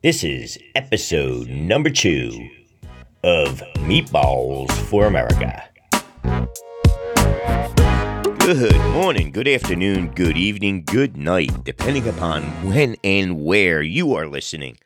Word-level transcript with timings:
This 0.00 0.22
is 0.22 0.56
episode 0.76 1.48
number 1.48 1.90
two 1.90 2.48
of 3.24 3.60
Meatballs 3.78 4.70
for 4.88 5.06
America. 5.06 5.68
Good 8.38 8.76
morning, 8.92 9.32
good 9.32 9.48
afternoon, 9.48 10.10
good 10.14 10.36
evening, 10.36 10.84
good 10.84 11.16
night, 11.16 11.64
depending 11.64 12.06
upon 12.06 12.44
when 12.72 12.94
and 13.02 13.44
where 13.44 13.82
you 13.82 14.14
are 14.14 14.28
listening. 14.28 14.78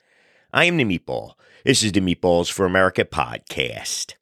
I 0.50 0.64
am 0.64 0.78
the 0.78 0.84
Meatball. 0.84 1.34
This 1.62 1.82
is 1.82 1.92
the 1.92 2.00
Meatballs 2.00 2.50
for 2.50 2.64
America 2.64 3.04
podcast. 3.04 4.14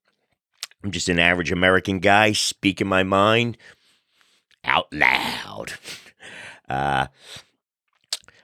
I'm 0.83 0.91
just 0.91 1.09
an 1.09 1.21
average 1.21 1.53
American 1.53 2.01
guy 2.01 2.33
speaking 2.33 2.89
my 2.89 3.05
mind 3.05 3.57
out 4.65 4.93
loud. 4.93 5.75
Uh, 6.69 7.09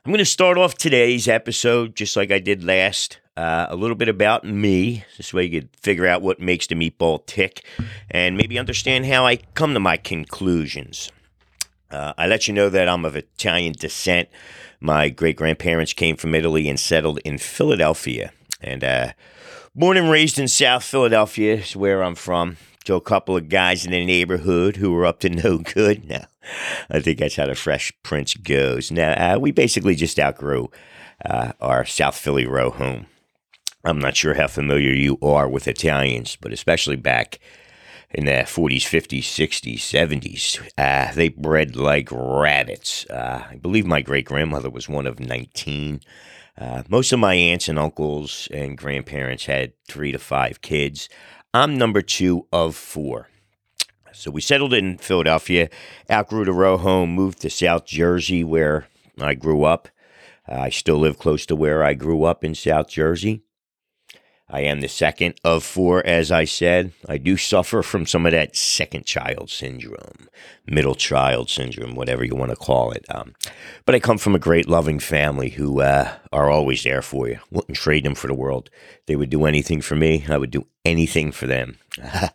I'm 0.07 0.13
going 0.13 0.19
to 0.19 0.25
start 0.25 0.57
off 0.57 0.77
today's 0.77 1.27
episode 1.27 1.97
just 1.97 2.15
like 2.15 2.31
I 2.31 2.39
did 2.39 2.63
last. 2.63 3.19
Uh, 3.37 3.67
a 3.69 3.75
little 3.75 3.97
bit 3.97 4.09
about 4.09 4.45
me. 4.45 5.05
This 5.17 5.35
way 5.35 5.47
you 5.47 5.61
could 5.61 5.71
figure 5.75 6.07
out 6.07 6.23
what 6.23 6.39
makes 6.39 6.69
the 6.69 6.77
meatball 6.77 7.27
tick 7.27 7.65
and 8.09 8.37
maybe 8.37 8.57
understand 8.57 9.07
how 9.07 9.27
I 9.27 9.39
come 9.55 9.75
to 9.75 9.81
my 9.81 9.97
conclusions. 9.97 11.11
Uh, 11.91 12.13
I 12.17 12.29
let 12.29 12.47
you 12.47 12.55
know 12.55 12.69
that 12.69 12.89
I'm 12.89 13.05
of 13.05 13.17
Italian 13.17 13.73
descent. 13.73 14.29
My 14.79 15.09
great 15.09 15.35
grandparents 15.35 15.93
came 15.93 16.15
from 16.15 16.37
Italy 16.37 16.69
and 16.69 16.79
settled 16.79 17.19
in 17.25 17.37
Philadelphia. 17.39 18.31
And 18.61 18.85
uh, 18.85 19.13
born 19.75 19.97
and 19.97 20.09
raised 20.09 20.39
in 20.39 20.47
South 20.47 20.85
Philadelphia 20.85 21.57
is 21.57 21.75
where 21.75 22.05
I'm 22.05 22.15
from 22.15 22.59
to 22.87 22.95
a 22.95 23.01
couple 23.01 23.37
of 23.37 23.49
guys 23.49 23.85
in 23.85 23.93
the 23.93 24.05
neighborhood 24.05 24.77
who 24.77 24.93
were 24.93 25.07
up 25.07 25.21
to 25.21 25.29
no 25.29 25.59
good. 25.75 26.09
Now, 26.09 26.27
I 26.91 27.01
think 27.01 27.19
that's 27.19 27.37
how 27.37 27.47
the 27.47 27.55
Fresh 27.55 27.93
Prince 28.03 28.35
goes. 28.35 28.91
Now, 28.91 29.35
uh, 29.35 29.39
we 29.39 29.51
basically 29.51 29.95
just 29.95 30.19
outgrew 30.19 30.71
uh, 31.25 31.53
our 31.61 31.85
South 31.85 32.17
Philly 32.17 32.47
row 32.47 32.71
home. 32.71 33.07
I'm 33.85 33.99
not 33.99 34.17
sure 34.17 34.35
how 34.35 34.49
familiar 34.49 34.91
you 34.91 35.19
are 35.23 35.49
with 35.49 35.69
Italians, 35.69 36.37
but 36.41 36.53
especially 36.53 36.97
back 36.97 37.39
in 38.11 38.25
the 38.25 38.33
40s, 38.33 38.83
50s, 38.83 39.21
60s, 39.21 39.79
70s, 39.79 40.61
uh, 40.79 41.13
they 41.15 41.29
bred 41.29 41.77
like 41.77 42.09
rabbits. 42.11 43.05
Uh, 43.11 43.45
I 43.51 43.57
believe 43.57 43.87
my 43.87 44.01
great 44.01 44.25
grandmother 44.25 44.71
was 44.71 44.89
one 44.89 45.07
of 45.07 45.21
19. 45.21 46.01
Uh, 46.59 46.83
most 46.89 47.13
of 47.13 47.19
my 47.19 47.35
aunts 47.35 47.69
and 47.69 47.79
uncles 47.79 48.49
and 48.53 48.79
grandparents 48.79 49.45
had 49.47 49.73
three 49.87 50.13
to 50.13 50.19
five 50.19 50.63
kids. 50.63 51.09
I'm 51.57 51.79
number 51.79 52.03
two 52.03 52.47
of 52.53 52.77
four. 52.77 53.31
So 54.13 54.31
we 54.31 54.43
settled 54.43 54.75
in 54.75 54.99
Philadelphia, 54.99 55.71
outgrew 56.11 56.45
the 56.45 56.53
row 56.53 56.77
home, 56.77 57.15
moved 57.15 57.41
to 57.41 57.49
South 57.49 57.87
Jersey 57.87 58.45
where 58.45 58.89
I 59.19 59.33
grew 59.33 59.65
up. 59.65 59.89
I 60.47 60.69
still 60.69 60.99
live 60.99 61.19
close 61.19 61.47
to 61.47 61.57
where 61.57 61.83
I 61.83 61.95
grew 61.95 62.25
up 62.25 62.45
in 62.45 62.55
South 62.55 62.91
Jersey. 62.91 63.43
I 64.49 64.61
am 64.61 64.81
the 64.81 64.89
second 64.89 65.35
of 65.43 65.65
four, 65.65 66.07
as 66.07 66.31
I 66.31 66.45
said. 66.45 66.93
I 67.09 67.19
do 67.19 67.37
suffer 67.37 67.83
from 67.83 68.07
some 68.07 68.27
of 68.27 68.33
that 68.33 68.55
second 68.55 69.05
child 69.05 69.51
syndrome, 69.51 70.29
middle 70.67 70.95
child 70.95 71.51
syndrome, 71.51 71.97
whatever 71.97 72.25
you 72.25 72.37
want 72.37 72.51
to 72.51 72.57
call 72.57 72.93
it. 72.93 73.05
Um, 73.09 73.35
but 73.85 73.97
I 73.97 74.01
come 74.01 74.19
from 74.19 74.37
a 74.37 74.41
great, 74.41 74.69
loving 74.69 75.01
family 75.01 75.51
who 75.51 75.81
uh, 75.81 76.15
are 76.33 76.49
always 76.49 76.85
there 76.85 77.03
for 77.03 77.29
you. 77.29 77.41
Wouldn't 77.51 77.77
trade 77.77 78.05
them 78.05 78.15
for 78.15 78.29
the 78.29 78.35
world. 78.35 78.71
They 79.07 79.17
would 79.17 79.31
do 79.31 79.47
anything 79.47 79.81
for 79.81 79.97
me. 79.97 80.25
I 80.29 80.37
would 80.37 80.53
do 80.53 80.69
anything 80.85 81.33
for 81.33 81.49
them. 81.49 81.79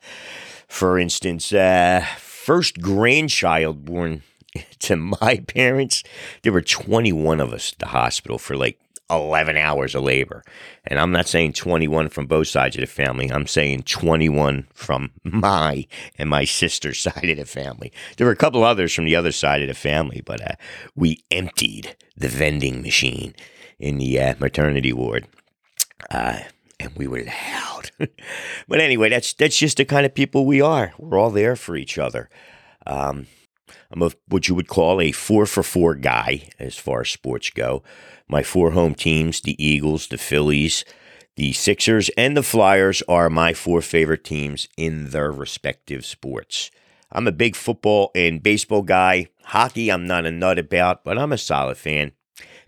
for 0.68 1.00
instance, 1.00 1.54
uh, 1.54 2.06
first 2.18 2.82
grandchild 2.82 3.86
born 3.86 4.24
to 4.80 4.98
my 4.98 5.44
parents, 5.48 6.04
there 6.42 6.52
were 6.52 6.62
21 6.62 7.40
of 7.40 7.54
us 7.54 7.72
at 7.72 7.80
the 7.80 7.88
hospital 7.88 8.38
for 8.38 8.58
like 8.58 8.78
11 9.12 9.58
hours 9.58 9.96
of 9.96 10.04
labor. 10.04 10.44
And 10.86 11.00
I'm 11.00 11.12
not 11.12 11.28
saying 11.28 11.54
21 11.54 12.10
from 12.10 12.26
both 12.26 12.48
sides 12.48 12.76
of 12.76 12.82
the 12.82 12.88
family. 12.88 13.32
I'm 13.32 13.48
saying 13.48 13.84
21 13.84 14.68
from 14.74 15.12
my 15.24 15.86
and 16.18 16.30
my 16.30 16.46
sister's 16.46 17.00
side 17.02 17.30
of 17.30 17.38
the 17.38 17.46
family. 17.46 17.92
There 18.18 18.26
were 18.26 18.34
a 18.34 18.38
couple 18.38 18.64
others 18.64 18.94
from 18.94 19.06
the 19.06 19.16
other 19.16 19.32
side 19.32 19.62
of 19.62 19.68
the 19.68 19.74
family, 19.74 20.22
but 20.26 20.42
uh, 20.42 20.56
we 20.96 21.24
emptied 21.30 21.96
the 22.16 22.30
vending 22.30 22.82
machine 22.82 23.36
in 23.80 23.98
the 23.98 24.20
uh, 24.20 24.36
maternity 24.40 24.94
ward. 24.94 25.28
Uh, 26.10 26.40
and 26.80 26.96
we 26.96 27.08
were 27.08 27.24
loud. 27.24 27.92
but 28.68 28.80
anyway, 28.80 29.10
that's 29.10 29.34
that's 29.34 29.58
just 29.58 29.78
the 29.78 29.86
kind 29.86 30.06
of 30.06 30.16
people 30.16 30.46
we 30.46 30.62
are. 30.62 30.94
We're 30.98 31.20
all 31.20 31.30
there 31.30 31.56
for 31.56 31.76
each 31.76 31.98
other. 31.98 32.30
Um, 32.88 33.28
I'm 33.92 34.02
a, 34.02 34.12
what 34.28 34.48
you 34.48 34.56
would 34.56 34.68
call 34.68 35.02
a 35.02 35.12
four 35.12 35.46
for 35.46 35.64
four 35.64 35.96
guy 35.96 36.50
as 36.60 36.78
far 36.78 37.02
as 37.02 37.10
sports 37.10 37.50
go. 37.50 37.84
My 38.28 38.44
four 38.44 38.72
home 38.72 38.96
teams, 38.96 39.42
the 39.42 39.62
Eagles, 39.64 40.08
the 40.08 40.18
Phillies, 40.18 40.86
the 41.36 41.54
Sixers, 41.54 42.10
and 42.18 42.36
the 42.36 42.44
Flyers 42.44 43.02
are 43.08 43.30
my 43.30 43.54
four 43.54 43.82
favorite 43.82 44.24
teams 44.24 44.68
in 44.78 45.10
their 45.10 45.32
respective 45.32 46.06
sports. 46.06 46.72
I'm 47.12 47.28
a 47.28 47.32
big 47.32 47.56
football 47.56 48.12
and 48.16 48.44
baseball 48.44 48.84
guy. 48.84 49.28
Hockey, 49.44 49.92
I'm 49.92 50.06
not 50.06 50.26
a 50.26 50.32
nut 50.32 50.60
about, 50.60 51.04
but 51.04 51.18
I'm 51.18 51.34
a 51.34 51.38
solid 51.38 51.78
fan. 51.78 52.14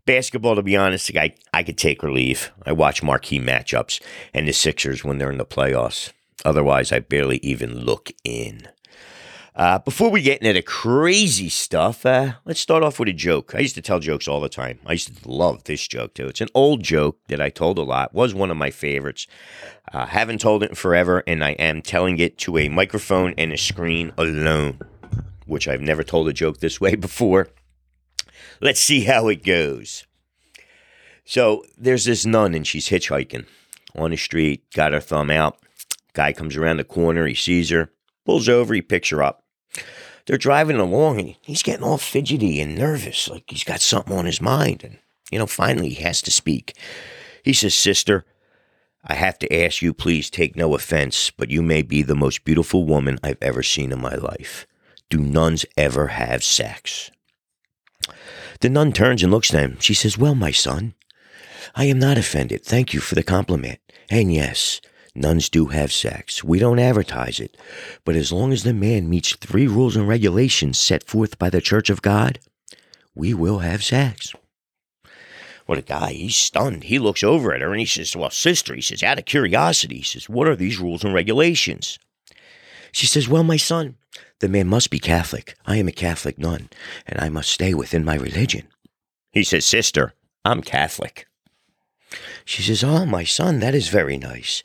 Basketball, 0.05 0.55
to 0.55 0.63
be 0.63 0.75
honest, 0.75 1.15
I, 1.15 1.33
I 1.53 1.63
could 1.63 1.77
take 1.77 2.03
or 2.03 2.11
leave. 2.11 2.51
I 2.65 2.73
watch 2.73 3.01
marquee 3.01 3.39
matchups 3.39 4.01
and 4.33 4.47
the 4.47 4.51
Sixers 4.51 5.03
when 5.03 5.17
they're 5.17 5.31
in 5.31 5.37
the 5.37 5.45
playoffs. 5.45 6.11
Otherwise, 6.43 6.91
I 6.91 6.99
barely 6.99 7.37
even 7.37 7.79
look 7.79 8.11
in. 8.25 8.67
Uh, 9.55 9.77
before 9.77 10.09
we 10.09 10.19
get 10.19 10.41
into 10.41 10.53
the 10.53 10.63
crazy 10.63 11.47
stuff, 11.47 12.07
uh, 12.07 12.33
let's 12.43 12.59
start 12.59 12.81
off 12.81 12.97
with 12.97 13.07
a 13.07 13.13
joke. 13.13 13.53
I 13.53 13.59
used 13.59 13.75
to 13.75 13.83
tell 13.83 13.99
jokes 13.99 14.27
all 14.27 14.41
the 14.41 14.49
time. 14.49 14.79
I 14.83 14.93
used 14.93 15.15
to 15.15 15.29
love 15.29 15.65
this 15.65 15.87
joke 15.87 16.15
too. 16.15 16.27
It's 16.27 16.41
an 16.41 16.49
old 16.55 16.81
joke 16.81 17.19
that 17.27 17.39
I 17.39 17.51
told 17.51 17.77
a 17.77 17.83
lot. 17.83 18.15
Was 18.15 18.33
one 18.33 18.49
of 18.49 18.57
my 18.57 18.71
favorites. 18.71 19.27
Uh, 19.91 20.07
haven't 20.07 20.41
told 20.41 20.63
it 20.63 20.71
in 20.71 20.75
forever, 20.75 21.21
and 21.27 21.43
I 21.43 21.51
am 21.51 21.83
telling 21.83 22.17
it 22.17 22.39
to 22.39 22.57
a 22.57 22.67
microphone 22.67 23.35
and 23.37 23.53
a 23.53 23.57
screen 23.57 24.11
alone, 24.17 24.79
which 25.45 25.67
I've 25.67 25.81
never 25.81 26.03
told 26.03 26.27
a 26.27 26.33
joke 26.33 26.59
this 26.59 26.81
way 26.81 26.95
before. 26.95 27.49
Let's 28.59 28.79
see 28.79 29.01
how 29.01 29.27
it 29.27 29.43
goes. 29.43 30.07
So 31.25 31.63
there's 31.77 32.05
this 32.05 32.25
nun, 32.25 32.55
and 32.55 32.65
she's 32.65 32.89
hitchhiking 32.89 33.45
on 33.95 34.09
the 34.09 34.17
street. 34.17 34.63
Got 34.73 34.93
her 34.93 34.99
thumb 34.99 35.29
out. 35.29 35.59
Guy 36.13 36.33
comes 36.33 36.55
around 36.55 36.77
the 36.77 36.83
corner. 36.83 37.27
He 37.27 37.35
sees 37.35 37.69
her, 37.69 37.91
pulls 38.25 38.49
over. 38.49 38.73
He 38.73 38.81
picks 38.81 39.09
her 39.09 39.21
up 39.21 39.42
they're 40.25 40.37
driving 40.37 40.77
along 40.77 41.19
and 41.19 41.35
he's 41.41 41.63
getting 41.63 41.83
all 41.83 41.97
fidgety 41.97 42.59
and 42.61 42.77
nervous, 42.77 43.29
like 43.29 43.43
he's 43.47 43.63
got 43.63 43.81
something 43.81 44.15
on 44.15 44.25
his 44.25 44.41
mind. 44.41 44.83
And, 44.83 44.99
you 45.31 45.39
know, 45.39 45.47
finally 45.47 45.89
he 45.89 46.03
has 46.03 46.21
to 46.23 46.31
speak. 46.31 46.75
He 47.43 47.53
says, 47.53 47.73
Sister, 47.73 48.25
I 49.05 49.15
have 49.15 49.37
to 49.39 49.53
ask 49.53 49.81
you, 49.81 49.93
please 49.93 50.29
take 50.29 50.55
no 50.55 50.75
offense, 50.75 51.29
but 51.29 51.51
you 51.51 51.61
may 51.61 51.81
be 51.81 52.01
the 52.01 52.15
most 52.15 52.45
beautiful 52.45 52.85
woman 52.85 53.19
I've 53.21 53.41
ever 53.41 53.61
seen 53.61 53.91
in 53.91 53.99
my 53.99 54.15
life. 54.15 54.65
Do 55.09 55.17
nuns 55.17 55.65
ever 55.75 56.07
have 56.07 56.43
sex? 56.43 57.11
The 58.61 58.69
nun 58.69 58.93
turns 58.93 59.21
and 59.21 59.31
looks 59.31 59.53
at 59.53 59.61
him. 59.61 59.77
She 59.79 59.93
says, 59.93 60.17
Well, 60.17 60.35
my 60.35 60.51
son, 60.51 60.93
I 61.75 61.85
am 61.85 61.99
not 61.99 62.17
offended. 62.17 62.63
Thank 62.63 62.93
you 62.93 63.01
for 63.01 63.15
the 63.15 63.23
compliment. 63.23 63.79
And 64.09 64.33
yes, 64.33 64.79
Nuns 65.15 65.49
do 65.49 65.67
have 65.67 65.91
sex. 65.91 66.43
We 66.43 66.57
don't 66.57 66.79
advertise 66.79 67.39
it. 67.39 67.55
But 68.03 68.15
as 68.15 68.31
long 68.31 68.51
as 68.51 68.63
the 68.63 68.73
man 68.73 69.09
meets 69.09 69.35
three 69.35 69.67
rules 69.67 69.95
and 69.95 70.07
regulations 70.07 70.79
set 70.79 71.03
forth 71.03 71.37
by 71.37 71.49
the 71.49 71.61
Church 71.61 71.89
of 71.89 72.01
God, 72.01 72.39
we 73.13 73.33
will 73.33 73.59
have 73.59 73.83
sex. 73.83 74.33
Well, 75.67 75.77
the 75.77 75.83
guy, 75.83 76.13
he's 76.13 76.35
stunned. 76.35 76.85
He 76.85 76.99
looks 76.99 77.23
over 77.23 77.53
at 77.53 77.61
her 77.61 77.71
and 77.71 77.79
he 77.79 77.85
says, 77.85 78.15
Well, 78.15 78.31
sister, 78.31 78.73
he 78.73 78.81
says, 78.81 79.03
out 79.03 79.19
of 79.19 79.25
curiosity, 79.25 79.97
he 79.97 80.03
says, 80.03 80.27
What 80.27 80.47
are 80.47 80.55
these 80.55 80.79
rules 80.79 81.03
and 81.03 81.13
regulations? 81.13 81.99
She 82.91 83.05
says, 83.05 83.29
Well, 83.29 83.43
my 83.43 83.57
son, 83.57 83.95
the 84.39 84.49
man 84.49 84.67
must 84.67 84.89
be 84.89 84.99
Catholic. 84.99 85.55
I 85.65 85.77
am 85.77 85.87
a 85.87 85.93
Catholic 85.93 86.37
nun, 86.37 86.69
and 87.07 87.19
I 87.21 87.29
must 87.29 87.49
stay 87.49 87.73
within 87.73 88.03
my 88.03 88.15
religion. 88.15 88.67
He 89.31 89.43
says, 89.43 89.63
Sister, 89.63 90.13
I'm 90.43 90.61
Catholic. 90.61 91.27
She 92.45 92.61
says, 92.61 92.83
Oh, 92.83 93.05
my 93.05 93.23
son, 93.23 93.59
that 93.59 93.75
is 93.75 93.87
very 93.89 94.17
nice. 94.17 94.63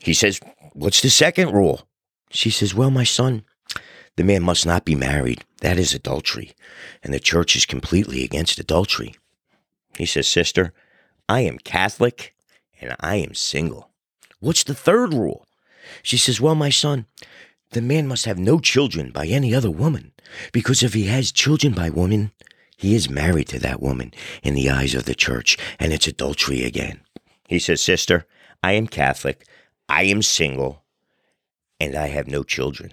He 0.00 0.14
says, 0.14 0.40
What's 0.72 1.00
the 1.00 1.10
second 1.10 1.52
rule? 1.52 1.86
She 2.30 2.50
says, 2.50 2.74
Well, 2.74 2.90
my 2.90 3.04
son, 3.04 3.44
the 4.16 4.24
man 4.24 4.42
must 4.42 4.66
not 4.66 4.84
be 4.84 4.94
married. 4.94 5.44
That 5.60 5.78
is 5.78 5.94
adultery. 5.94 6.52
And 7.02 7.14
the 7.14 7.20
church 7.20 7.56
is 7.56 7.66
completely 7.66 8.24
against 8.24 8.58
adultery. 8.58 9.14
He 9.96 10.06
says, 10.06 10.26
Sister, 10.26 10.72
I 11.28 11.40
am 11.40 11.58
Catholic 11.58 12.34
and 12.80 12.94
I 13.00 13.16
am 13.16 13.34
single. 13.34 13.90
What's 14.40 14.64
the 14.64 14.74
third 14.74 15.14
rule? 15.14 15.46
She 16.02 16.16
says, 16.16 16.40
Well, 16.40 16.54
my 16.54 16.70
son, 16.70 17.06
the 17.70 17.82
man 17.82 18.06
must 18.06 18.26
have 18.26 18.38
no 18.38 18.58
children 18.58 19.10
by 19.10 19.26
any 19.26 19.54
other 19.54 19.70
woman, 19.70 20.12
because 20.52 20.82
if 20.82 20.94
he 20.94 21.04
has 21.04 21.32
children 21.32 21.72
by 21.72 21.88
woman, 21.90 22.32
he 22.82 22.96
is 22.96 23.08
married 23.08 23.46
to 23.46 23.60
that 23.60 23.80
woman 23.80 24.12
in 24.42 24.54
the 24.54 24.68
eyes 24.68 24.96
of 24.96 25.04
the 25.04 25.14
church, 25.14 25.56
and 25.78 25.92
it's 25.92 26.08
adultery 26.08 26.64
again. 26.64 26.98
He 27.46 27.60
says, 27.60 27.80
Sister, 27.80 28.26
I 28.60 28.72
am 28.72 28.88
Catholic, 28.88 29.46
I 29.88 30.02
am 30.02 30.20
single, 30.20 30.82
and 31.78 31.94
I 31.94 32.08
have 32.08 32.26
no 32.26 32.42
children. 32.42 32.92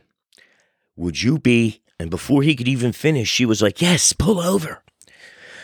Would 0.96 1.24
you 1.24 1.40
be? 1.40 1.82
And 2.00 2.12
before 2.12 2.44
he 2.44 2.56
could 2.56 2.68
even 2.68 2.92
finish, 2.92 3.30
she 3.30 3.48
was 3.48 3.64
like, 3.64 3.82
Yes, 3.82 4.14
pull 4.14 4.40
over. 4.40 4.84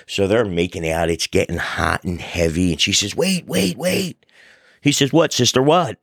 So 0.07 0.25
they're 0.25 0.43
making 0.43 0.89
out. 0.89 1.11
It's 1.11 1.27
getting 1.27 1.57
hot 1.57 2.03
and 2.03 2.19
heavy. 2.19 2.71
And 2.71 2.81
she 2.81 2.93
says, 2.93 3.15
Wait, 3.15 3.45
wait, 3.45 3.77
wait. 3.77 4.25
He 4.81 4.91
says, 4.91 5.13
What, 5.13 5.33
sister? 5.33 5.61
What? 5.61 5.99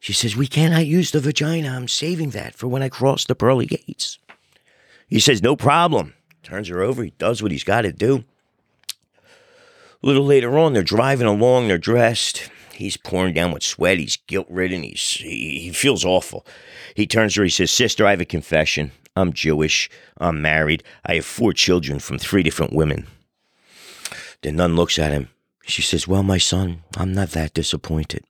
She 0.00 0.14
says, 0.14 0.38
We 0.38 0.46
cannot 0.46 0.86
use 0.86 1.10
the 1.10 1.20
vagina. 1.20 1.68
I'm 1.68 1.86
saving 1.86 2.30
that 2.30 2.54
for 2.54 2.66
when 2.66 2.82
I 2.82 2.88
cross 2.88 3.26
the 3.26 3.34
pearly 3.34 3.66
gates. 3.66 4.18
He 5.06 5.20
says, 5.20 5.42
No 5.42 5.54
problem. 5.54 6.14
Turns 6.42 6.68
her 6.68 6.82
over. 6.82 7.04
He 7.04 7.12
does 7.18 7.42
what 7.42 7.52
he's 7.52 7.64
got 7.64 7.82
to 7.82 7.92
do. 7.92 8.24
A 10.02 10.06
little 10.06 10.24
later 10.24 10.58
on, 10.58 10.72
they're 10.72 10.82
driving 10.82 11.26
along. 11.26 11.68
They're 11.68 11.78
dressed. 11.78 12.50
He's 12.72 12.96
pouring 12.96 13.34
down 13.34 13.52
with 13.52 13.62
sweat. 13.62 13.98
He's 13.98 14.16
guilt 14.16 14.48
ridden. 14.50 14.82
He's, 14.82 15.02
he, 15.02 15.60
he 15.60 15.70
feels 15.70 16.04
awful. 16.04 16.44
He 16.94 17.06
turns 17.06 17.34
to 17.34 17.40
her. 17.40 17.44
He 17.44 17.50
says, 17.50 17.70
Sister, 17.70 18.04
I 18.06 18.10
have 18.10 18.20
a 18.20 18.24
confession. 18.24 18.90
I'm 19.14 19.32
Jewish. 19.32 19.88
I'm 20.18 20.42
married. 20.42 20.82
I 21.04 21.16
have 21.16 21.24
four 21.24 21.52
children 21.52 22.00
from 22.00 22.18
three 22.18 22.42
different 22.42 22.72
women. 22.72 23.06
The 24.40 24.50
nun 24.50 24.74
looks 24.74 24.98
at 24.98 25.12
him. 25.12 25.28
She 25.64 25.82
says, 25.82 26.08
Well, 26.08 26.24
my 26.24 26.38
son, 26.38 26.82
I'm 26.96 27.12
not 27.12 27.30
that 27.30 27.54
disappointed, 27.54 28.24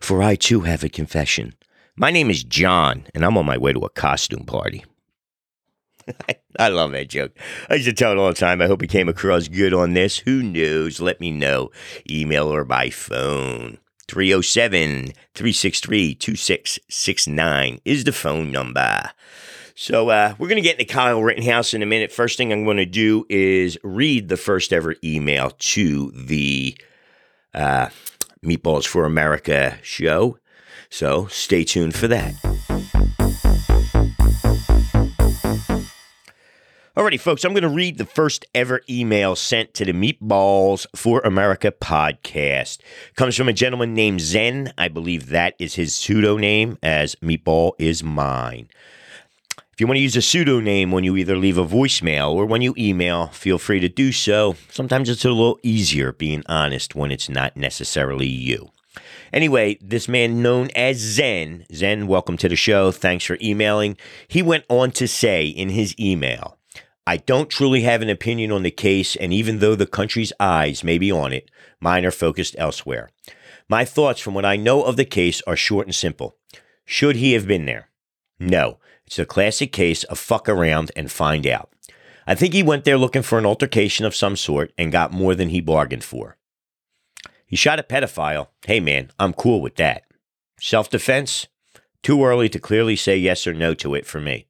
for 0.00 0.22
I 0.22 0.36
too 0.36 0.60
have 0.60 0.84
a 0.84 0.88
confession. 0.88 1.54
My 1.96 2.10
name 2.10 2.30
is 2.30 2.44
John, 2.44 3.06
and 3.14 3.24
I'm 3.24 3.36
on 3.36 3.46
my 3.46 3.58
way 3.58 3.72
to 3.72 3.80
a 3.80 3.88
costume 3.88 4.44
party. 4.44 4.84
I 6.58 6.68
love 6.68 6.92
that 6.92 7.08
joke. 7.08 7.32
I 7.68 7.74
used 7.74 7.88
to 7.88 7.92
tell 7.92 8.12
it 8.12 8.18
all 8.18 8.28
the 8.28 8.34
time. 8.34 8.60
I 8.60 8.66
hope 8.66 8.82
it 8.82 8.88
came 8.88 9.08
across 9.08 9.48
good 9.48 9.74
on 9.74 9.94
this. 9.94 10.18
Who 10.18 10.42
knows? 10.42 11.00
Let 11.00 11.20
me 11.20 11.30
know. 11.30 11.70
Email 12.10 12.52
or 12.52 12.64
by 12.64 12.90
phone. 12.90 13.78
307 14.08 15.12
363 15.34 16.14
2669 16.14 17.80
is 17.84 18.04
the 18.04 18.12
phone 18.12 18.52
number. 18.52 19.10
So 19.74 20.08
uh, 20.08 20.34
we're 20.38 20.48
going 20.48 20.62
to 20.62 20.66
get 20.66 20.80
into 20.80 20.90
Kyle 20.90 21.22
Rittenhouse 21.22 21.74
in 21.74 21.82
a 21.82 21.86
minute. 21.86 22.10
First 22.10 22.38
thing 22.38 22.52
I'm 22.52 22.64
going 22.64 22.78
to 22.78 22.86
do 22.86 23.26
is 23.28 23.76
read 23.82 24.28
the 24.28 24.38
first 24.38 24.72
ever 24.72 24.94
email 25.04 25.50
to 25.50 26.12
the 26.12 26.78
uh, 27.52 27.88
Meatballs 28.42 28.86
for 28.86 29.04
America 29.04 29.78
show. 29.82 30.38
So 30.88 31.26
stay 31.26 31.64
tuned 31.64 31.94
for 31.94 32.08
that. 32.08 32.34
Alrighty, 36.96 37.20
folks, 37.20 37.44
I'm 37.44 37.52
going 37.52 37.62
to 37.62 37.68
read 37.68 37.98
the 37.98 38.06
first 38.06 38.46
ever 38.54 38.80
email 38.88 39.36
sent 39.36 39.74
to 39.74 39.84
the 39.84 39.92
Meatballs 39.92 40.86
for 40.96 41.20
America 41.20 41.70
podcast. 41.70 42.78
Comes 43.16 43.36
from 43.36 43.50
a 43.50 43.52
gentleman 43.52 43.92
named 43.92 44.22
Zen. 44.22 44.72
I 44.78 44.88
believe 44.88 45.28
that 45.28 45.56
is 45.58 45.74
his 45.74 45.94
pseudonym, 45.94 46.78
as 46.82 47.14
Meatball 47.16 47.72
is 47.78 48.02
mine. 48.02 48.70
If 49.74 49.78
you 49.78 49.86
want 49.86 49.96
to 49.96 50.02
use 50.02 50.16
a 50.16 50.22
pseudonym 50.22 50.90
when 50.90 51.04
you 51.04 51.18
either 51.18 51.36
leave 51.36 51.58
a 51.58 51.66
voicemail 51.66 52.32
or 52.32 52.46
when 52.46 52.62
you 52.62 52.72
email, 52.78 53.26
feel 53.26 53.58
free 53.58 53.80
to 53.80 53.90
do 53.90 54.10
so. 54.10 54.54
Sometimes 54.70 55.10
it's 55.10 55.26
a 55.26 55.28
little 55.28 55.60
easier 55.62 56.12
being 56.12 56.44
honest 56.46 56.94
when 56.94 57.12
it's 57.12 57.28
not 57.28 57.58
necessarily 57.58 58.26
you. 58.26 58.70
Anyway, 59.34 59.76
this 59.82 60.08
man 60.08 60.40
known 60.40 60.70
as 60.74 60.96
Zen, 60.96 61.66
Zen, 61.74 62.06
welcome 62.06 62.38
to 62.38 62.48
the 62.48 62.56
show. 62.56 62.90
Thanks 62.90 63.26
for 63.26 63.36
emailing. 63.42 63.98
He 64.28 64.40
went 64.40 64.64
on 64.70 64.92
to 64.92 65.06
say 65.06 65.46
in 65.46 65.68
his 65.68 65.94
email, 66.00 66.55
I 67.06 67.18
don't 67.18 67.48
truly 67.48 67.82
have 67.82 68.02
an 68.02 68.10
opinion 68.10 68.50
on 68.50 68.64
the 68.64 68.70
case, 68.70 69.14
and 69.14 69.32
even 69.32 69.60
though 69.60 69.76
the 69.76 69.86
country's 69.86 70.32
eyes 70.40 70.82
may 70.82 70.98
be 70.98 71.12
on 71.12 71.32
it, 71.32 71.50
mine 71.80 72.04
are 72.04 72.10
focused 72.10 72.56
elsewhere. 72.58 73.10
My 73.68 73.84
thoughts 73.84 74.20
from 74.20 74.34
what 74.34 74.44
I 74.44 74.56
know 74.56 74.82
of 74.82 74.96
the 74.96 75.04
case 75.04 75.40
are 75.46 75.56
short 75.56 75.86
and 75.86 75.94
simple. 75.94 76.36
Should 76.84 77.16
he 77.16 77.32
have 77.34 77.46
been 77.46 77.66
there? 77.66 77.90
No. 78.38 78.78
It's 79.06 79.20
a 79.20 79.24
classic 79.24 79.72
case 79.72 80.02
of 80.04 80.18
fuck 80.18 80.48
around 80.48 80.90
and 80.96 81.10
find 81.10 81.46
out. 81.46 81.70
I 82.26 82.34
think 82.34 82.54
he 82.54 82.62
went 82.64 82.84
there 82.84 82.98
looking 82.98 83.22
for 83.22 83.38
an 83.38 83.46
altercation 83.46 84.04
of 84.04 84.16
some 84.16 84.34
sort 84.34 84.72
and 84.76 84.90
got 84.90 85.12
more 85.12 85.36
than 85.36 85.50
he 85.50 85.60
bargained 85.60 86.02
for. 86.02 86.36
He 87.46 87.54
shot 87.54 87.78
a 87.78 87.84
pedophile. 87.84 88.48
Hey 88.66 88.80
man, 88.80 89.12
I'm 89.18 89.32
cool 89.32 89.60
with 89.60 89.76
that. 89.76 90.02
Self 90.60 90.90
defense? 90.90 91.46
Too 92.02 92.24
early 92.24 92.48
to 92.48 92.58
clearly 92.58 92.96
say 92.96 93.16
yes 93.16 93.46
or 93.46 93.54
no 93.54 93.74
to 93.74 93.94
it 93.94 94.06
for 94.06 94.20
me. 94.20 94.45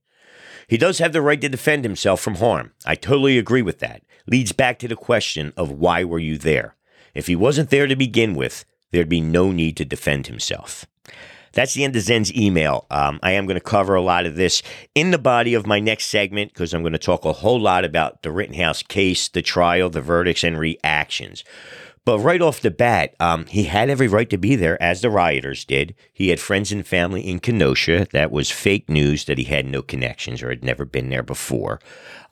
He 0.68 0.76
does 0.76 0.98
have 0.98 1.12
the 1.12 1.22
right 1.22 1.40
to 1.40 1.48
defend 1.48 1.84
himself 1.84 2.20
from 2.20 2.36
harm. 2.36 2.72
I 2.84 2.94
totally 2.96 3.38
agree 3.38 3.62
with 3.62 3.78
that. 3.80 4.02
Leads 4.26 4.52
back 4.52 4.78
to 4.80 4.88
the 4.88 4.96
question 4.96 5.52
of 5.56 5.70
why 5.70 6.02
were 6.02 6.18
you 6.18 6.38
there? 6.38 6.74
If 7.14 7.28
he 7.28 7.36
wasn't 7.36 7.70
there 7.70 7.86
to 7.86 7.96
begin 7.96 8.34
with, 8.34 8.64
there'd 8.90 9.08
be 9.08 9.20
no 9.20 9.52
need 9.52 9.76
to 9.76 9.84
defend 9.84 10.26
himself. 10.26 10.86
That's 11.52 11.72
the 11.72 11.84
end 11.84 11.96
of 11.96 12.02
Zen's 12.02 12.34
email. 12.34 12.84
Um, 12.90 13.18
I 13.22 13.32
am 13.32 13.46
going 13.46 13.58
to 13.58 13.64
cover 13.64 13.94
a 13.94 14.02
lot 14.02 14.26
of 14.26 14.36
this 14.36 14.62
in 14.94 15.10
the 15.10 15.18
body 15.18 15.54
of 15.54 15.66
my 15.66 15.80
next 15.80 16.06
segment 16.06 16.52
because 16.52 16.74
I'm 16.74 16.82
going 16.82 16.92
to 16.92 16.98
talk 16.98 17.24
a 17.24 17.32
whole 17.32 17.58
lot 17.58 17.84
about 17.84 18.22
the 18.22 18.30
Rittenhouse 18.30 18.82
case, 18.82 19.28
the 19.28 19.40
trial, 19.40 19.88
the 19.88 20.02
verdicts, 20.02 20.44
and 20.44 20.58
reactions. 20.58 21.44
But 22.06 22.20
right 22.20 22.40
off 22.40 22.60
the 22.60 22.70
bat, 22.70 23.16
um, 23.18 23.46
he 23.46 23.64
had 23.64 23.90
every 23.90 24.06
right 24.06 24.30
to 24.30 24.38
be 24.38 24.54
there, 24.54 24.80
as 24.80 25.00
the 25.00 25.10
rioters 25.10 25.64
did. 25.64 25.92
He 26.12 26.28
had 26.28 26.38
friends 26.38 26.70
and 26.70 26.86
family 26.86 27.20
in 27.22 27.40
Kenosha. 27.40 28.06
That 28.12 28.30
was 28.30 28.48
fake 28.48 28.88
news 28.88 29.24
that 29.24 29.38
he 29.38 29.44
had 29.44 29.66
no 29.66 29.82
connections 29.82 30.40
or 30.40 30.50
had 30.50 30.62
never 30.62 30.84
been 30.84 31.10
there 31.10 31.24
before. 31.24 31.80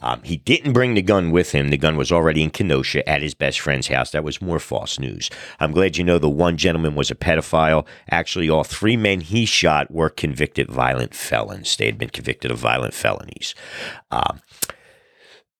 Um, 0.00 0.22
he 0.22 0.36
didn't 0.36 0.74
bring 0.74 0.94
the 0.94 1.02
gun 1.02 1.32
with 1.32 1.50
him. 1.50 1.70
The 1.70 1.76
gun 1.76 1.96
was 1.96 2.12
already 2.12 2.44
in 2.44 2.50
Kenosha 2.50 3.06
at 3.08 3.20
his 3.20 3.34
best 3.34 3.58
friend's 3.58 3.88
house. 3.88 4.12
That 4.12 4.22
was 4.22 4.40
more 4.40 4.60
false 4.60 5.00
news. 5.00 5.28
I'm 5.58 5.72
glad 5.72 5.96
you 5.96 6.04
know 6.04 6.20
the 6.20 6.30
one 6.30 6.56
gentleman 6.56 6.94
was 6.94 7.10
a 7.10 7.16
pedophile. 7.16 7.84
Actually, 8.08 8.48
all 8.48 8.62
three 8.62 8.96
men 8.96 9.22
he 9.22 9.44
shot 9.44 9.90
were 9.90 10.08
convicted 10.08 10.70
violent 10.70 11.16
felons. 11.16 11.76
They 11.76 11.86
had 11.86 11.98
been 11.98 12.10
convicted 12.10 12.52
of 12.52 12.58
violent 12.58 12.94
felonies. 12.94 13.56
Um, 14.12 14.40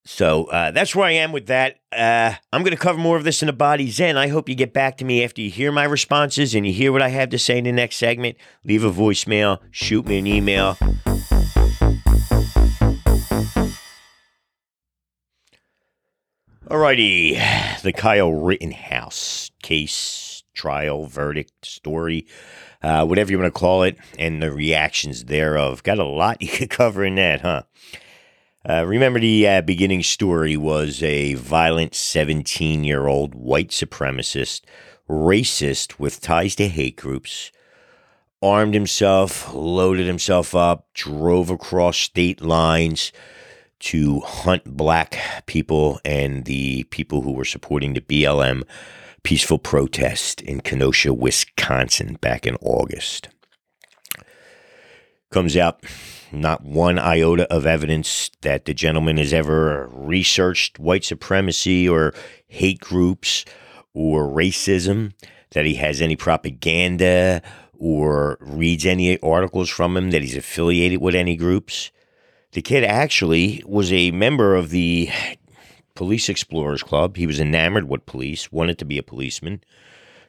so 0.07 0.45
uh, 0.45 0.71
that's 0.71 0.95
where 0.95 1.07
I 1.07 1.13
am 1.13 1.33
with 1.33 1.47
that. 1.47 1.79
Uh, 1.91 2.35
I'm 2.53 2.63
going 2.63 2.77
to 2.77 2.83
cover 2.83 2.99
more 2.99 3.17
of 3.17 3.25
this 3.25 3.43
in 3.43 3.47
the 3.47 3.53
body 3.53 3.91
zen. 3.91 4.17
I 4.17 4.29
hope 4.29 4.49
you 4.49 4.55
get 4.55 4.73
back 4.73 4.99
to 4.99 5.05
me 5.05 5.25
after 5.25 5.41
you 5.41 5.51
hear 5.51 5.73
my 5.73 5.85
responses 5.85 6.55
and 6.55 6.67
you 6.67 6.73
hear 6.73 6.93
what 6.93 7.03
I 7.03 7.09
have 7.09 7.31
to 7.31 7.39
say 7.39 7.59
in 7.59 7.65
the 7.65 7.73
next 7.73 7.97
segment. 7.97 8.37
Leave 8.65 8.85
a 8.85 8.91
voicemail, 8.91 9.61
shoot 9.71 10.07
me 10.07 10.19
an 10.19 10.27
email. 10.27 10.77
Alrighty, 16.67 17.83
the 17.83 17.93
Kyle 17.93 18.33
Rittenhouse 18.33 19.51
case, 19.63 20.43
trial, 20.55 21.07
verdict, 21.07 21.65
story, 21.65 22.27
uh, 22.83 23.07
whatever 23.07 23.31
you 23.31 23.39
want 23.39 23.53
to 23.53 23.59
call 23.59 23.83
it, 23.85 23.97
and 24.19 24.43
the 24.43 24.51
reactions 24.51 25.25
thereof. 25.25 25.83
Got 25.83 25.99
a 25.99 26.05
lot 26.05 26.43
you 26.43 26.49
could 26.49 26.71
cover 26.71 27.05
in 27.05 27.15
that, 27.15 27.41
huh? 27.41 27.63
Uh, 28.67 28.85
remember, 28.87 29.21
the 29.21 29.47
uh, 29.47 29.61
beginning 29.61 30.03
story 30.03 30.57
was 30.57 31.03
a 31.03 31.35
violent 31.35 31.95
17 31.95 32.83
year 32.83 33.07
old 33.07 33.35
white 33.35 33.69
supremacist, 33.69 34.63
racist 35.09 35.99
with 35.99 36.23
ties 36.23 36.55
to 36.55 36.69
hate 36.69 36.97
groups, 36.97 37.53
armed 38.43 38.73
himself, 38.73 39.53
loaded 39.53 40.07
himself 40.07 40.55
up, 40.55 40.89
drove 40.95 41.51
across 41.51 41.99
state 41.99 42.41
lines 42.41 43.13
to 43.81 44.21
hunt 44.21 44.65
black 44.65 45.45
people 45.45 46.01
and 46.03 46.47
the 46.47 46.85
people 46.85 47.21
who 47.21 47.33
were 47.33 47.45
supporting 47.45 47.93
the 47.93 48.01
BLM 48.01 48.63
peaceful 49.23 49.59
protest 49.59 50.41
in 50.41 50.61
Kenosha, 50.61 51.13
Wisconsin 51.13 52.17
back 52.21 52.47
in 52.47 52.57
August. 52.63 53.29
Comes 55.35 55.57
out 55.57 55.83
not 56.31 56.63
one 56.63 56.97
iota 56.97 57.53
of 57.53 57.67
evidence 57.67 58.31
that 58.43 58.67
the 58.67 58.73
gentleman 58.73 59.17
has 59.17 59.33
ever 59.33 59.89
researched 59.91 60.79
white 60.79 61.05
supremacy 61.05 61.89
or 61.89 62.15
hate 62.47 62.79
groups 62.79 63.45
or 63.95 64.29
racism, 64.29 65.13
that 65.51 65.67
he 65.67 65.75
has 65.75 66.01
any 66.01 66.15
propaganda 66.15 67.43
or 67.77 68.39
reads 68.41 68.87
any 68.87 69.21
articles 69.23 69.69
from 69.69 69.97
him, 69.97 70.13
that 70.13 70.23
he's 70.23 70.37
affiliated 70.37 71.01
with 71.01 71.17
any 71.17 71.35
groups. 71.35 71.91
The 72.53 72.63
kid 72.63 72.85
actually 72.85 73.61
was 73.67 73.93
a 73.93 74.13
member 74.13 74.55
of 74.55 74.71
the 74.71 75.11
Police 75.97 76.29
Explorers 76.29 76.85
Club. 76.85 77.17
He 77.17 77.27
was 77.27 77.41
enamored 77.41 77.89
with 77.89 78.07
police, 78.07 78.53
wanted 78.53 78.79
to 78.79 78.85
be 78.85 78.99
a 78.99 79.03
policeman, 79.03 79.65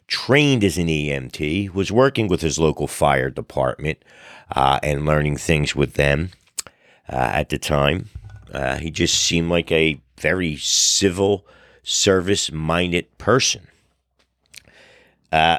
trained 0.08 0.64
as 0.64 0.78
an 0.78 0.88
EMT, 0.88 1.74
was 1.74 1.92
working 1.92 2.28
with 2.28 2.42
his 2.42 2.60
local 2.60 2.88
fire 2.88 3.30
department 3.30 4.04
uh, 4.56 4.80
and 4.84 5.06
learning 5.06 5.38
things 5.38 5.76
with 5.76 5.94
them 5.94 6.32
uh, 7.10 7.16
at 7.16 7.50
the 7.50 7.58
time. 7.58 8.10
Uh, 8.54 8.78
he 8.78 8.92
just 8.92 9.20
seemed 9.22 9.50
like 9.50 9.72
a 9.72 10.00
very 10.20 10.56
civil, 10.58 11.46
service 11.84 12.52
minded 12.52 13.18
person. 13.18 13.68
Uh, 15.32 15.58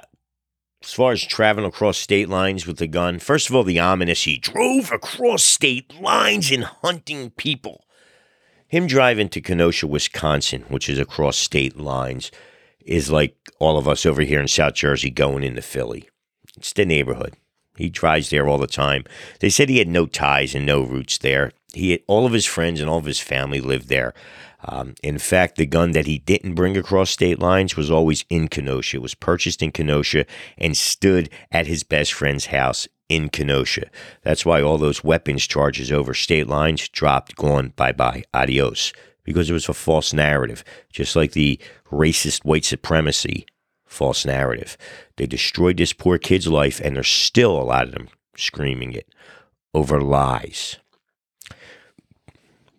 as 0.82 0.92
far 0.92 1.12
as 1.12 1.24
traveling 1.24 1.66
across 1.66 1.98
state 1.98 2.28
lines 2.28 2.66
with 2.66 2.78
the 2.78 2.86
gun, 2.86 3.18
first 3.18 3.48
of 3.50 3.56
all, 3.56 3.64
the 3.64 3.80
ominous, 3.80 4.22
he 4.22 4.38
drove 4.38 4.92
across 4.92 5.42
state 5.42 6.00
lines 6.00 6.52
and 6.52 6.64
hunting 6.64 7.30
people. 7.30 7.84
Him 8.68 8.86
driving 8.86 9.28
to 9.30 9.40
Kenosha, 9.40 9.86
Wisconsin, 9.86 10.62
which 10.68 10.88
is 10.88 10.98
across 10.98 11.36
state 11.36 11.76
lines, 11.76 12.30
is 12.86 13.10
like 13.10 13.36
all 13.58 13.76
of 13.76 13.88
us 13.88 14.06
over 14.06 14.22
here 14.22 14.40
in 14.40 14.48
South 14.48 14.74
Jersey 14.74 15.10
going 15.10 15.42
into 15.42 15.62
Philly. 15.62 16.08
It's 16.56 16.72
the 16.72 16.86
neighborhood. 16.86 17.34
He 17.76 17.90
drives 17.90 18.30
there 18.30 18.48
all 18.48 18.58
the 18.58 18.66
time. 18.66 19.04
They 19.40 19.50
said 19.50 19.68
he 19.68 19.78
had 19.78 19.88
no 19.88 20.06
ties 20.06 20.54
and 20.54 20.64
no 20.64 20.80
roots 20.80 21.18
there. 21.18 21.52
he 21.74 21.90
had, 21.90 22.00
all 22.06 22.24
of 22.24 22.32
his 22.32 22.46
friends 22.46 22.80
and 22.80 22.88
all 22.88 22.98
of 22.98 23.04
his 23.04 23.20
family 23.20 23.60
lived 23.60 23.88
there. 23.88 24.14
Um, 24.64 24.94
in 25.02 25.18
fact, 25.18 25.56
the 25.56 25.66
gun 25.66 25.92
that 25.92 26.06
he 26.06 26.18
didn't 26.18 26.54
bring 26.54 26.76
across 26.76 27.10
state 27.10 27.38
lines 27.38 27.76
was 27.76 27.90
always 27.90 28.24
in 28.30 28.48
Kenosha. 28.48 28.96
It 28.96 29.02
was 29.02 29.14
purchased 29.14 29.62
in 29.62 29.72
Kenosha 29.72 30.24
and 30.56 30.76
stood 30.76 31.28
at 31.52 31.66
his 31.66 31.82
best 31.82 32.12
friend's 32.12 32.46
house 32.46 32.88
in 33.08 33.28
Kenosha. 33.28 33.88
That's 34.22 34.44
why 34.44 34.62
all 34.62 34.78
those 34.78 35.04
weapons 35.04 35.46
charges 35.46 35.92
over 35.92 36.14
state 36.14 36.48
lines 36.48 36.88
dropped, 36.88 37.36
gone, 37.36 37.74
bye 37.76 37.92
bye, 37.92 38.24
adios, 38.34 38.92
because 39.26 39.50
it 39.50 39.52
was 39.52 39.68
a 39.68 39.74
false 39.74 40.14
narrative, 40.14 40.64
just 40.90 41.16
like 41.16 41.32
the 41.32 41.60
racist 41.92 42.44
white 42.44 42.64
supremacy 42.64 43.44
false 43.84 44.24
narrative. 44.24 44.78
They 45.16 45.26
destroyed 45.26 45.76
this 45.76 45.92
poor 45.92 46.16
kid's 46.16 46.46
life, 46.46 46.80
and 46.80 46.96
there's 46.96 47.08
still 47.08 47.60
a 47.60 47.64
lot 47.64 47.88
of 47.88 47.92
them 47.92 48.08
screaming 48.36 48.92
it 48.92 49.08
over 49.74 50.00
lies. 50.00 50.76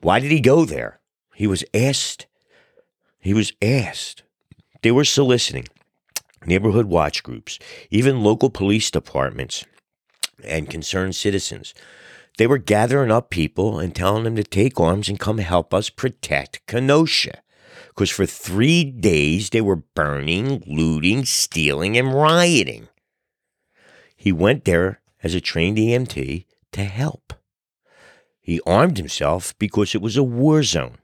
Why 0.01 0.19
did 0.19 0.31
he 0.31 0.39
go 0.39 0.65
there? 0.65 0.99
He 1.35 1.47
was 1.47 1.63
asked. 1.73 2.27
He 3.19 3.33
was 3.33 3.51
asked. 3.61 4.23
They 4.81 4.91
were 4.91 5.03
soliciting 5.03 5.67
neighborhood 6.45 6.85
watch 6.85 7.23
groups, 7.23 7.59
even 7.91 8.23
local 8.23 8.49
police 8.49 8.89
departments 8.89 9.65
and 10.43 10.69
concerned 10.69 11.15
citizens. 11.15 11.73
They 12.37 12.47
were 12.47 12.59
gathering 12.59 13.11
up 13.11 13.29
people 13.29 13.79
and 13.79 13.95
telling 13.95 14.23
them 14.23 14.35
to 14.35 14.43
take 14.43 14.79
arms 14.79 15.09
and 15.09 15.19
come 15.19 15.39
help 15.39 15.73
us 15.73 15.89
protect 15.89 16.65
Kenosha. 16.67 17.41
Because 17.89 18.11
for 18.11 18.27
three 18.27 18.83
days 18.83 19.49
they 19.49 19.61
were 19.61 19.75
burning, 19.75 20.63
looting, 20.67 21.25
stealing, 21.25 21.97
and 21.97 22.13
rioting. 22.13 22.89
He 24.15 24.31
went 24.31 24.65
there 24.65 25.01
as 25.23 25.33
a 25.33 25.41
trained 25.41 25.77
EMT 25.77 26.45
to 26.73 26.83
help. 26.83 27.33
He 28.39 28.61
armed 28.67 28.97
himself 28.97 29.57
because 29.57 29.95
it 29.95 30.01
was 30.01 30.15
a 30.15 30.23
war 30.23 30.61
zone. 30.61 30.99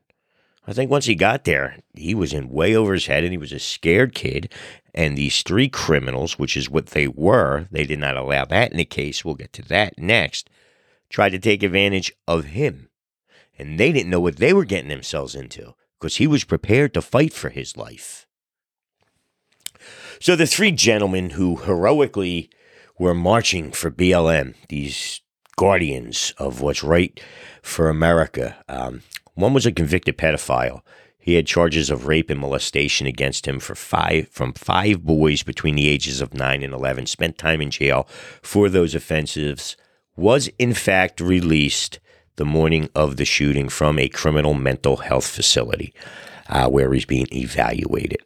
I 0.65 0.73
think 0.73 0.89
once 0.89 1.05
he 1.05 1.15
got 1.15 1.43
there, 1.43 1.77
he 1.93 2.15
was 2.15 2.31
in 2.31 2.49
way 2.49 2.75
over 2.75 2.93
his 2.93 3.07
head 3.07 3.23
and 3.23 3.33
he 3.33 3.37
was 3.37 3.51
a 3.51 3.59
scared 3.59 4.13
kid. 4.13 4.53
And 4.93 5.17
these 5.17 5.41
three 5.41 5.67
criminals, 5.67 6.37
which 6.39 6.55
is 6.55 6.69
what 6.69 6.87
they 6.87 7.07
were, 7.07 7.67
they 7.71 7.85
did 7.85 7.99
not 7.99 8.15
allow 8.15 8.45
that 8.45 8.71
in 8.71 8.77
the 8.77 8.85
case. 8.85 9.25
We'll 9.25 9.33
get 9.33 9.51
to 9.53 9.61
that 9.63 9.97
next. 9.97 10.49
Tried 11.13 11.29
to 11.29 11.39
take 11.39 11.61
advantage 11.61 12.11
of 12.27 12.45
him. 12.45 12.89
And 13.59 13.79
they 13.79 13.91
didn't 13.91 14.09
know 14.09 14.19
what 14.19 14.37
they 14.37 14.51
were 14.51 14.65
getting 14.65 14.89
themselves 14.89 15.35
into 15.35 15.75
because 15.99 16.15
he 16.17 16.25
was 16.25 16.43
prepared 16.43 16.91
to 16.95 17.03
fight 17.03 17.33
for 17.33 17.49
his 17.49 17.77
life. 17.77 18.25
So 20.19 20.35
the 20.35 20.47
three 20.47 20.71
gentlemen 20.71 21.31
who 21.31 21.57
heroically 21.57 22.49
were 22.97 23.13
marching 23.13 23.71
for 23.71 23.91
BLM, 23.91 24.55
these 24.69 25.21
guardians 25.55 26.33
of 26.39 26.61
what's 26.61 26.83
right 26.83 27.21
for 27.61 27.89
America, 27.89 28.57
um, 28.67 29.03
one 29.35 29.53
was 29.53 29.67
a 29.67 29.71
convicted 29.71 30.17
pedophile. 30.17 30.81
He 31.19 31.35
had 31.35 31.45
charges 31.45 31.91
of 31.91 32.07
rape 32.07 32.31
and 32.31 32.39
molestation 32.39 33.05
against 33.05 33.47
him 33.47 33.59
for 33.59 33.75
five 33.75 34.29
from 34.29 34.53
five 34.53 35.03
boys 35.03 35.43
between 35.43 35.75
the 35.75 35.87
ages 35.87 36.21
of 36.21 36.33
9 36.33 36.63
and 36.63 36.73
11 36.73 37.05
spent 37.05 37.37
time 37.37 37.61
in 37.61 37.69
jail 37.69 38.07
for 38.41 38.67
those 38.67 38.95
offenses 38.95 39.77
was 40.15 40.49
in 40.59 40.73
fact 40.73 41.19
released 41.19 41.99
the 42.35 42.45
morning 42.45 42.89
of 42.95 43.17
the 43.17 43.25
shooting 43.25 43.69
from 43.69 43.99
a 43.99 44.09
criminal 44.09 44.53
mental 44.53 44.97
health 44.97 45.27
facility 45.27 45.93
uh, 46.49 46.67
where 46.67 46.91
he's 46.93 47.05
being 47.05 47.27
evaluated. 47.31 48.19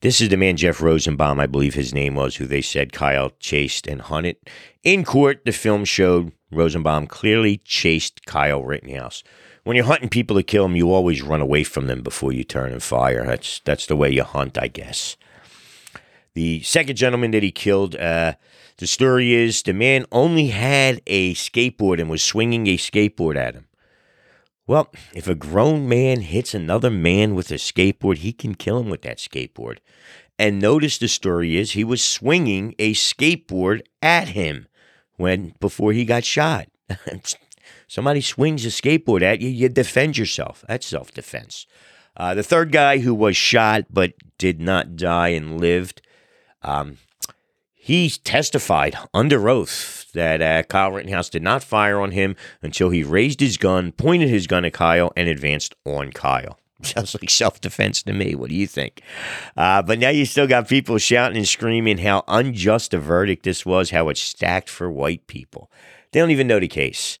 This 0.00 0.20
is 0.20 0.28
the 0.28 0.36
man 0.36 0.56
Jeff 0.56 0.82
Rosenbaum, 0.82 1.38
I 1.38 1.46
believe 1.46 1.74
his 1.74 1.94
name 1.94 2.16
was, 2.16 2.36
who 2.36 2.46
they 2.46 2.60
said 2.60 2.92
Kyle 2.92 3.30
chased 3.38 3.86
and 3.86 4.02
hunted. 4.02 4.36
In 4.82 5.04
court, 5.04 5.44
the 5.44 5.52
film 5.52 5.84
showed 5.84 6.32
Rosenbaum 6.50 7.06
clearly 7.06 7.58
chased 7.58 8.26
Kyle 8.26 8.64
Rittenhouse 8.64 9.22
when 9.64 9.76
you're 9.76 9.86
hunting 9.86 10.08
people 10.08 10.36
to 10.36 10.42
kill 10.42 10.64
them, 10.64 10.76
you 10.76 10.92
always 10.92 11.22
run 11.22 11.40
away 11.40 11.64
from 11.64 11.86
them 11.86 12.02
before 12.02 12.32
you 12.32 12.44
turn 12.44 12.72
and 12.72 12.82
fire. 12.82 13.24
That's 13.24 13.60
that's 13.64 13.86
the 13.86 13.96
way 13.96 14.10
you 14.10 14.24
hunt, 14.24 14.58
I 14.58 14.68
guess. 14.68 15.16
The 16.34 16.62
second 16.62 16.96
gentleman 16.96 17.32
that 17.32 17.42
he 17.42 17.50
killed, 17.50 17.94
uh, 17.96 18.34
the 18.78 18.86
story 18.86 19.34
is 19.34 19.62
the 19.62 19.74
man 19.74 20.06
only 20.10 20.48
had 20.48 21.02
a 21.06 21.34
skateboard 21.34 22.00
and 22.00 22.08
was 22.08 22.22
swinging 22.22 22.66
a 22.66 22.76
skateboard 22.76 23.36
at 23.36 23.54
him. 23.54 23.66
Well, 24.66 24.90
if 25.14 25.28
a 25.28 25.34
grown 25.34 25.88
man 25.88 26.20
hits 26.20 26.54
another 26.54 26.90
man 26.90 27.34
with 27.34 27.50
a 27.50 27.56
skateboard, 27.56 28.18
he 28.18 28.32
can 28.32 28.54
kill 28.54 28.78
him 28.78 28.88
with 28.88 29.02
that 29.02 29.18
skateboard. 29.18 29.78
And 30.38 30.60
notice 30.60 30.98
the 30.98 31.08
story 31.08 31.56
is 31.56 31.72
he 31.72 31.84
was 31.84 32.02
swinging 32.02 32.74
a 32.78 32.94
skateboard 32.94 33.82
at 34.00 34.28
him 34.28 34.66
when 35.16 35.54
before 35.60 35.92
he 35.92 36.04
got 36.04 36.24
shot. 36.24 36.68
Somebody 37.88 38.22
swings 38.22 38.64
a 38.64 38.68
skateboard 38.68 39.22
at 39.22 39.40
you, 39.40 39.50
you 39.50 39.68
defend 39.68 40.16
yourself. 40.16 40.64
That's 40.66 40.86
self 40.86 41.12
defense. 41.12 41.66
Uh, 42.16 42.34
the 42.34 42.42
third 42.42 42.72
guy 42.72 42.98
who 42.98 43.14
was 43.14 43.36
shot 43.36 43.84
but 43.90 44.14
did 44.38 44.60
not 44.60 44.96
die 44.96 45.28
and 45.28 45.60
lived, 45.60 46.02
um, 46.62 46.98
he 47.74 48.10
testified 48.10 48.96
under 49.12 49.48
oath 49.48 50.06
that 50.12 50.40
uh, 50.40 50.62
Kyle 50.62 50.92
Rittenhouse 50.92 51.28
did 51.28 51.42
not 51.42 51.64
fire 51.64 52.00
on 52.00 52.12
him 52.12 52.36
until 52.62 52.90
he 52.90 53.02
raised 53.02 53.40
his 53.40 53.56
gun, 53.56 53.92
pointed 53.92 54.28
his 54.28 54.46
gun 54.46 54.64
at 54.64 54.72
Kyle, 54.72 55.12
and 55.16 55.28
advanced 55.28 55.74
on 55.84 56.12
Kyle. 56.12 56.58
Sounds 56.82 57.14
like 57.14 57.28
self 57.30 57.60
defense 57.60 58.02
to 58.04 58.12
me. 58.12 58.34
What 58.34 58.50
do 58.50 58.56
you 58.56 58.66
think? 58.66 59.02
Uh, 59.56 59.82
but 59.82 59.98
now 59.98 60.10
you 60.10 60.26
still 60.26 60.46
got 60.46 60.68
people 60.68 60.98
shouting 60.98 61.36
and 61.36 61.48
screaming 61.48 61.98
how 61.98 62.24
unjust 62.28 62.94
a 62.94 62.98
verdict 62.98 63.44
this 63.44 63.66
was, 63.66 63.90
how 63.90 64.08
it's 64.08 64.20
stacked 64.20 64.68
for 64.68 64.90
white 64.90 65.26
people. 65.26 65.70
They 66.12 66.20
don't 66.20 66.30
even 66.30 66.46
know 66.46 66.60
the 66.60 66.68
case. 66.68 67.18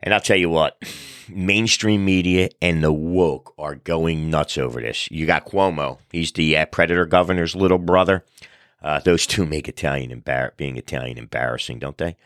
And 0.00 0.14
I'll 0.14 0.20
tell 0.20 0.36
you 0.36 0.48
what, 0.48 0.80
mainstream 1.28 2.04
media 2.04 2.50
and 2.62 2.82
the 2.82 2.92
woke 2.92 3.52
are 3.58 3.74
going 3.74 4.30
nuts 4.30 4.56
over 4.56 4.80
this. 4.80 5.10
You 5.10 5.26
got 5.26 5.46
Cuomo; 5.46 5.98
he's 6.12 6.32
the 6.32 6.56
uh, 6.56 6.66
predator 6.66 7.04
governor's 7.04 7.56
little 7.56 7.78
brother. 7.78 8.24
Uh, 8.80 9.00
those 9.00 9.26
two 9.26 9.44
make 9.44 9.68
Italian 9.68 10.10
embar- 10.20 10.56
being 10.56 10.76
Italian 10.76 11.18
embarrassing, 11.18 11.80
don't 11.80 11.98
they? 11.98 12.16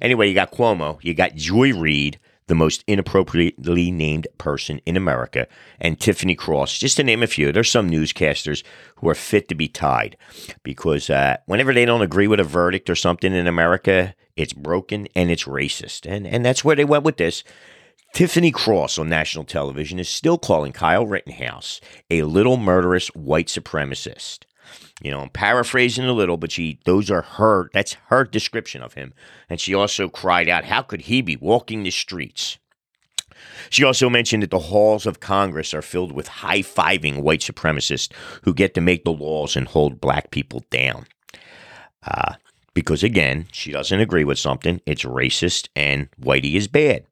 Anyway, 0.00 0.28
you 0.28 0.34
got 0.34 0.52
Cuomo, 0.52 0.98
you 1.02 1.14
got 1.14 1.34
Joy 1.34 1.72
Reid, 1.72 2.18
the 2.48 2.54
most 2.54 2.84
inappropriately 2.86 3.90
named 3.90 4.26
person 4.36 4.80
in 4.84 4.96
America, 4.96 5.46
and 5.80 5.98
Tiffany 5.98 6.34
Cross, 6.34 6.78
just 6.78 6.96
to 6.96 7.04
name 7.04 7.22
a 7.22 7.26
few. 7.26 7.50
There's 7.50 7.70
some 7.70 7.90
newscasters 7.90 8.62
who 8.96 9.08
are 9.08 9.14
fit 9.14 9.48
to 9.48 9.54
be 9.54 9.68
tied 9.68 10.16
because 10.62 11.08
uh, 11.08 11.38
whenever 11.46 11.72
they 11.72 11.84
don't 11.84 12.02
agree 12.02 12.26
with 12.26 12.40
a 12.40 12.44
verdict 12.44 12.90
or 12.90 12.96
something 12.96 13.32
in 13.32 13.46
America, 13.46 14.14
it's 14.36 14.52
broken 14.52 15.08
and 15.14 15.30
it's 15.30 15.44
racist. 15.44 16.10
And, 16.10 16.26
and 16.26 16.44
that's 16.44 16.64
where 16.64 16.76
they 16.76 16.84
went 16.84 17.04
with 17.04 17.16
this. 17.16 17.44
Tiffany 18.14 18.50
Cross 18.50 18.98
on 18.98 19.08
national 19.08 19.44
television 19.44 19.98
is 19.98 20.08
still 20.08 20.36
calling 20.36 20.72
Kyle 20.72 21.06
Rittenhouse 21.06 21.80
a 22.10 22.22
little 22.22 22.58
murderous 22.58 23.08
white 23.08 23.46
supremacist. 23.46 24.40
You 25.02 25.10
know, 25.10 25.20
I'm 25.20 25.30
paraphrasing 25.30 26.04
a 26.04 26.12
little, 26.12 26.36
but 26.36 26.52
she 26.52 26.78
those 26.84 27.10
are 27.10 27.22
her 27.22 27.70
that's 27.72 27.96
her 28.08 28.24
description 28.24 28.82
of 28.82 28.94
him. 28.94 29.14
And 29.48 29.60
she 29.60 29.74
also 29.74 30.08
cried 30.08 30.48
out, 30.48 30.66
How 30.66 30.82
could 30.82 31.02
he 31.02 31.22
be 31.22 31.36
walking 31.36 31.82
the 31.82 31.90
streets? 31.90 32.58
She 33.70 33.82
also 33.82 34.08
mentioned 34.08 34.42
that 34.42 34.50
the 34.50 34.58
halls 34.58 35.06
of 35.06 35.20
Congress 35.20 35.74
are 35.74 35.82
filled 35.82 36.12
with 36.12 36.28
high 36.28 36.60
fiving 36.60 37.22
white 37.22 37.40
supremacists 37.40 38.12
who 38.42 38.54
get 38.54 38.74
to 38.74 38.80
make 38.80 39.04
the 39.04 39.12
laws 39.12 39.56
and 39.56 39.66
hold 39.66 40.00
black 40.00 40.30
people 40.30 40.64
down. 40.70 41.06
Uh, 42.06 42.34
because 42.74 43.02
again, 43.02 43.46
she 43.52 43.72
doesn't 43.72 44.00
agree 44.00 44.24
with 44.24 44.38
something, 44.38 44.80
it's 44.86 45.04
racist 45.04 45.68
and 45.76 46.08
whitey 46.20 46.54
is 46.54 46.68
bad. 46.68 47.04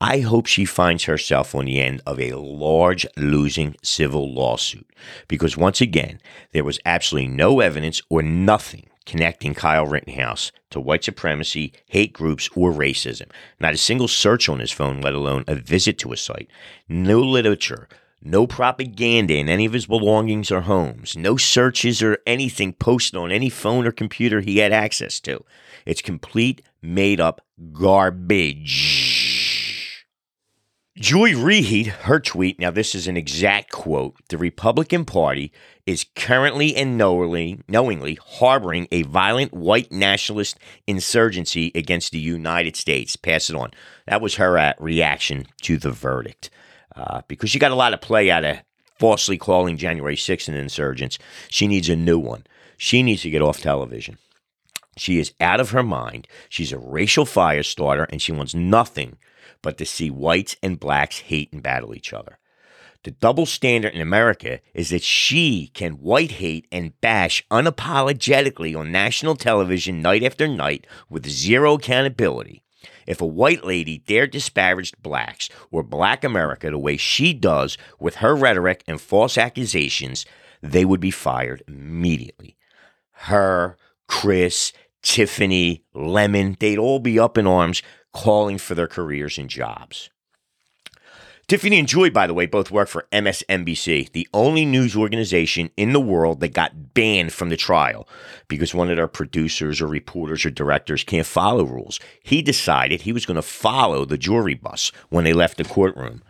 I 0.00 0.20
hope 0.20 0.46
she 0.46 0.64
finds 0.64 1.04
herself 1.04 1.54
on 1.54 1.66
the 1.66 1.78
end 1.78 2.00
of 2.06 2.18
a 2.18 2.32
large 2.32 3.06
losing 3.18 3.76
civil 3.82 4.32
lawsuit 4.32 4.90
because 5.28 5.58
once 5.58 5.82
again, 5.82 6.20
there 6.52 6.64
was 6.64 6.80
absolutely 6.86 7.28
no 7.28 7.60
evidence 7.60 8.00
or 8.08 8.22
nothing 8.22 8.88
connecting 9.04 9.54
Kyle 9.54 9.86
Rittenhouse 9.86 10.52
to 10.70 10.80
white 10.80 11.04
supremacy, 11.04 11.72
hate 11.86 12.12
groups, 12.12 12.48
or 12.54 12.72
racism. 12.72 13.28
Not 13.58 13.74
a 13.74 13.78
single 13.78 14.08
search 14.08 14.48
on 14.48 14.60
his 14.60 14.70
phone, 14.70 15.00
let 15.00 15.14
alone 15.14 15.44
a 15.48 15.54
visit 15.54 15.98
to 15.98 16.12
a 16.12 16.16
site. 16.16 16.48
No 16.88 17.20
literature, 17.20 17.88
no 18.22 18.46
propaganda 18.46 19.34
in 19.34 19.48
any 19.48 19.64
of 19.64 19.72
his 19.72 19.86
belongings 19.86 20.50
or 20.50 20.62
homes. 20.62 21.16
No 21.16 21.36
searches 21.36 22.02
or 22.02 22.18
anything 22.26 22.72
posted 22.74 23.18
on 23.18 23.32
any 23.32 23.48
phone 23.48 23.86
or 23.86 23.92
computer 23.92 24.40
he 24.40 24.58
had 24.58 24.72
access 24.72 25.20
to. 25.20 25.44
It's 25.86 26.02
complete, 26.02 26.62
made 26.82 27.20
up 27.20 27.40
garbage. 27.72 29.10
Joy 30.98 31.34
Reid, 31.34 31.86
her 31.86 32.20
tweet, 32.20 32.60
now 32.60 32.70
this 32.70 32.94
is 32.94 33.08
an 33.08 33.16
exact 33.16 33.72
quote 33.72 34.16
the 34.28 34.36
Republican 34.36 35.06
Party 35.06 35.50
is 35.86 36.04
currently 36.14 36.76
and 36.76 36.98
knowingly, 36.98 37.60
knowingly 37.66 38.18
harboring 38.22 38.86
a 38.92 39.02
violent 39.02 39.54
white 39.54 39.90
nationalist 39.90 40.58
insurgency 40.86 41.72
against 41.74 42.12
the 42.12 42.18
United 42.18 42.76
States. 42.76 43.16
Pass 43.16 43.48
it 43.48 43.56
on. 43.56 43.70
That 44.06 44.20
was 44.20 44.34
her 44.34 44.58
uh, 44.58 44.74
reaction 44.78 45.46
to 45.62 45.78
the 45.78 45.90
verdict. 45.90 46.50
Uh, 46.94 47.22
because 47.28 47.50
she 47.50 47.58
got 47.58 47.70
a 47.70 47.76
lot 47.76 47.94
of 47.94 48.00
play 48.00 48.30
out 48.30 48.44
of 48.44 48.58
falsely 48.98 49.38
calling 49.38 49.76
January 49.76 50.16
6th 50.16 50.48
an 50.48 50.54
insurgents. 50.54 51.18
She 51.48 51.66
needs 51.66 51.88
a 51.88 51.96
new 51.96 52.18
one. 52.18 52.44
She 52.76 53.02
needs 53.02 53.22
to 53.22 53.30
get 53.30 53.42
off 53.42 53.60
television. 53.60 54.18
She 54.96 55.18
is 55.18 55.32
out 55.40 55.60
of 55.60 55.70
her 55.70 55.82
mind. 55.82 56.28
She's 56.48 56.72
a 56.72 56.78
racial 56.78 57.24
fire 57.24 57.62
starter, 57.62 58.04
and 58.04 58.20
she 58.20 58.32
wants 58.32 58.54
nothing 58.54 59.16
but 59.62 59.78
to 59.78 59.86
see 59.86 60.10
whites 60.10 60.56
and 60.62 60.80
blacks 60.80 61.20
hate 61.20 61.52
and 61.52 61.62
battle 61.62 61.94
each 61.94 62.12
other. 62.12 62.38
The 63.02 63.12
double 63.12 63.46
standard 63.46 63.94
in 63.94 64.02
America 64.02 64.60
is 64.74 64.90
that 64.90 65.02
she 65.02 65.68
can 65.72 65.92
white 65.94 66.32
hate 66.32 66.66
and 66.70 67.00
bash 67.00 67.42
unapologetically 67.50 68.78
on 68.78 68.92
national 68.92 69.36
television 69.36 70.02
night 70.02 70.22
after 70.22 70.46
night 70.46 70.86
with 71.08 71.26
zero 71.26 71.74
accountability. 71.74 72.62
If 73.06 73.20
a 73.20 73.26
white 73.26 73.64
lady 73.64 73.98
dared 73.98 74.30
disparage 74.30 74.92
blacks 75.02 75.48
or 75.70 75.82
black 75.82 76.24
America 76.24 76.70
the 76.70 76.78
way 76.78 76.96
she 76.96 77.32
does 77.32 77.76
with 77.98 78.16
her 78.16 78.34
rhetoric 78.34 78.82
and 78.86 79.00
false 79.00 79.36
accusations, 79.36 80.24
they 80.62 80.84
would 80.84 81.00
be 81.00 81.10
fired 81.10 81.62
immediately. 81.66 82.56
Her, 83.12 83.76
Chris, 84.08 84.72
Tiffany, 85.02 85.84
Lemon, 85.94 86.56
they'd 86.58 86.78
all 86.78 87.00
be 87.00 87.18
up 87.18 87.38
in 87.38 87.46
arms 87.46 87.82
calling 88.12 88.58
for 88.58 88.74
their 88.74 88.88
careers 88.88 89.38
and 89.38 89.48
jobs. 89.48 90.10
Tiffany 91.50 91.80
and 91.80 91.88
Joy, 91.88 92.10
by 92.10 92.28
the 92.28 92.32
way, 92.32 92.46
both 92.46 92.70
work 92.70 92.88
for 92.88 93.08
MSNBC, 93.10 94.12
the 94.12 94.28
only 94.32 94.64
news 94.64 94.94
organization 94.94 95.72
in 95.76 95.92
the 95.92 95.98
world 95.98 96.38
that 96.38 96.54
got 96.54 96.94
banned 96.94 97.32
from 97.32 97.48
the 97.48 97.56
trial 97.56 98.06
because 98.46 98.72
one 98.72 98.88
of 98.88 98.96
their 98.96 99.08
producers 99.08 99.80
or 99.80 99.88
reporters 99.88 100.46
or 100.46 100.50
directors 100.50 101.02
can't 101.02 101.26
follow 101.26 101.64
rules. 101.64 101.98
He 102.22 102.40
decided 102.40 103.00
he 103.00 103.12
was 103.12 103.26
going 103.26 103.34
to 103.34 103.42
follow 103.42 104.04
the 104.04 104.16
jury 104.16 104.54
bus 104.54 104.92
when 105.08 105.24
they 105.24 105.32
left 105.32 105.58
the 105.58 105.64
courtroom. 105.64 106.22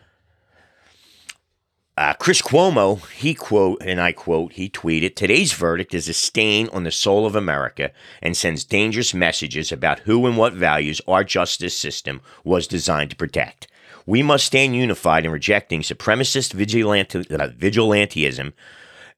Uh, 1.99 2.15
Chris 2.15 2.41
Cuomo, 2.41 3.07
he 3.11 3.35
quote, 3.35 3.83
and 3.85 4.01
I 4.01 4.13
quote, 4.13 4.55
he 4.55 4.71
tweeted, 4.71 5.17
Today's 5.17 5.53
verdict 5.53 5.93
is 5.93 6.09
a 6.09 6.15
stain 6.15 6.71
on 6.73 6.85
the 6.85 6.91
soul 6.91 7.27
of 7.27 7.37
America 7.37 7.91
and 8.23 8.35
sends 8.35 8.65
dangerous 8.65 9.13
messages 9.13 9.71
about 9.71 10.01
who 10.01 10.25
and 10.27 10.39
what 10.39 10.55
values 10.55 11.03
our 11.07 11.25
justice 11.25 11.77
system 11.77 12.23
was 12.43 12.67
designed 12.67 13.11
to 13.11 13.17
protect. 13.17 13.67
We 14.07 14.23
must 14.23 14.47
stand 14.47 14.75
unified 14.75 15.25
in 15.25 15.33
rejecting 15.33 15.83
supremacist 15.83 16.53
vigilante, 16.53 17.19
uh, 17.19 17.49
vigilantism 17.49 18.53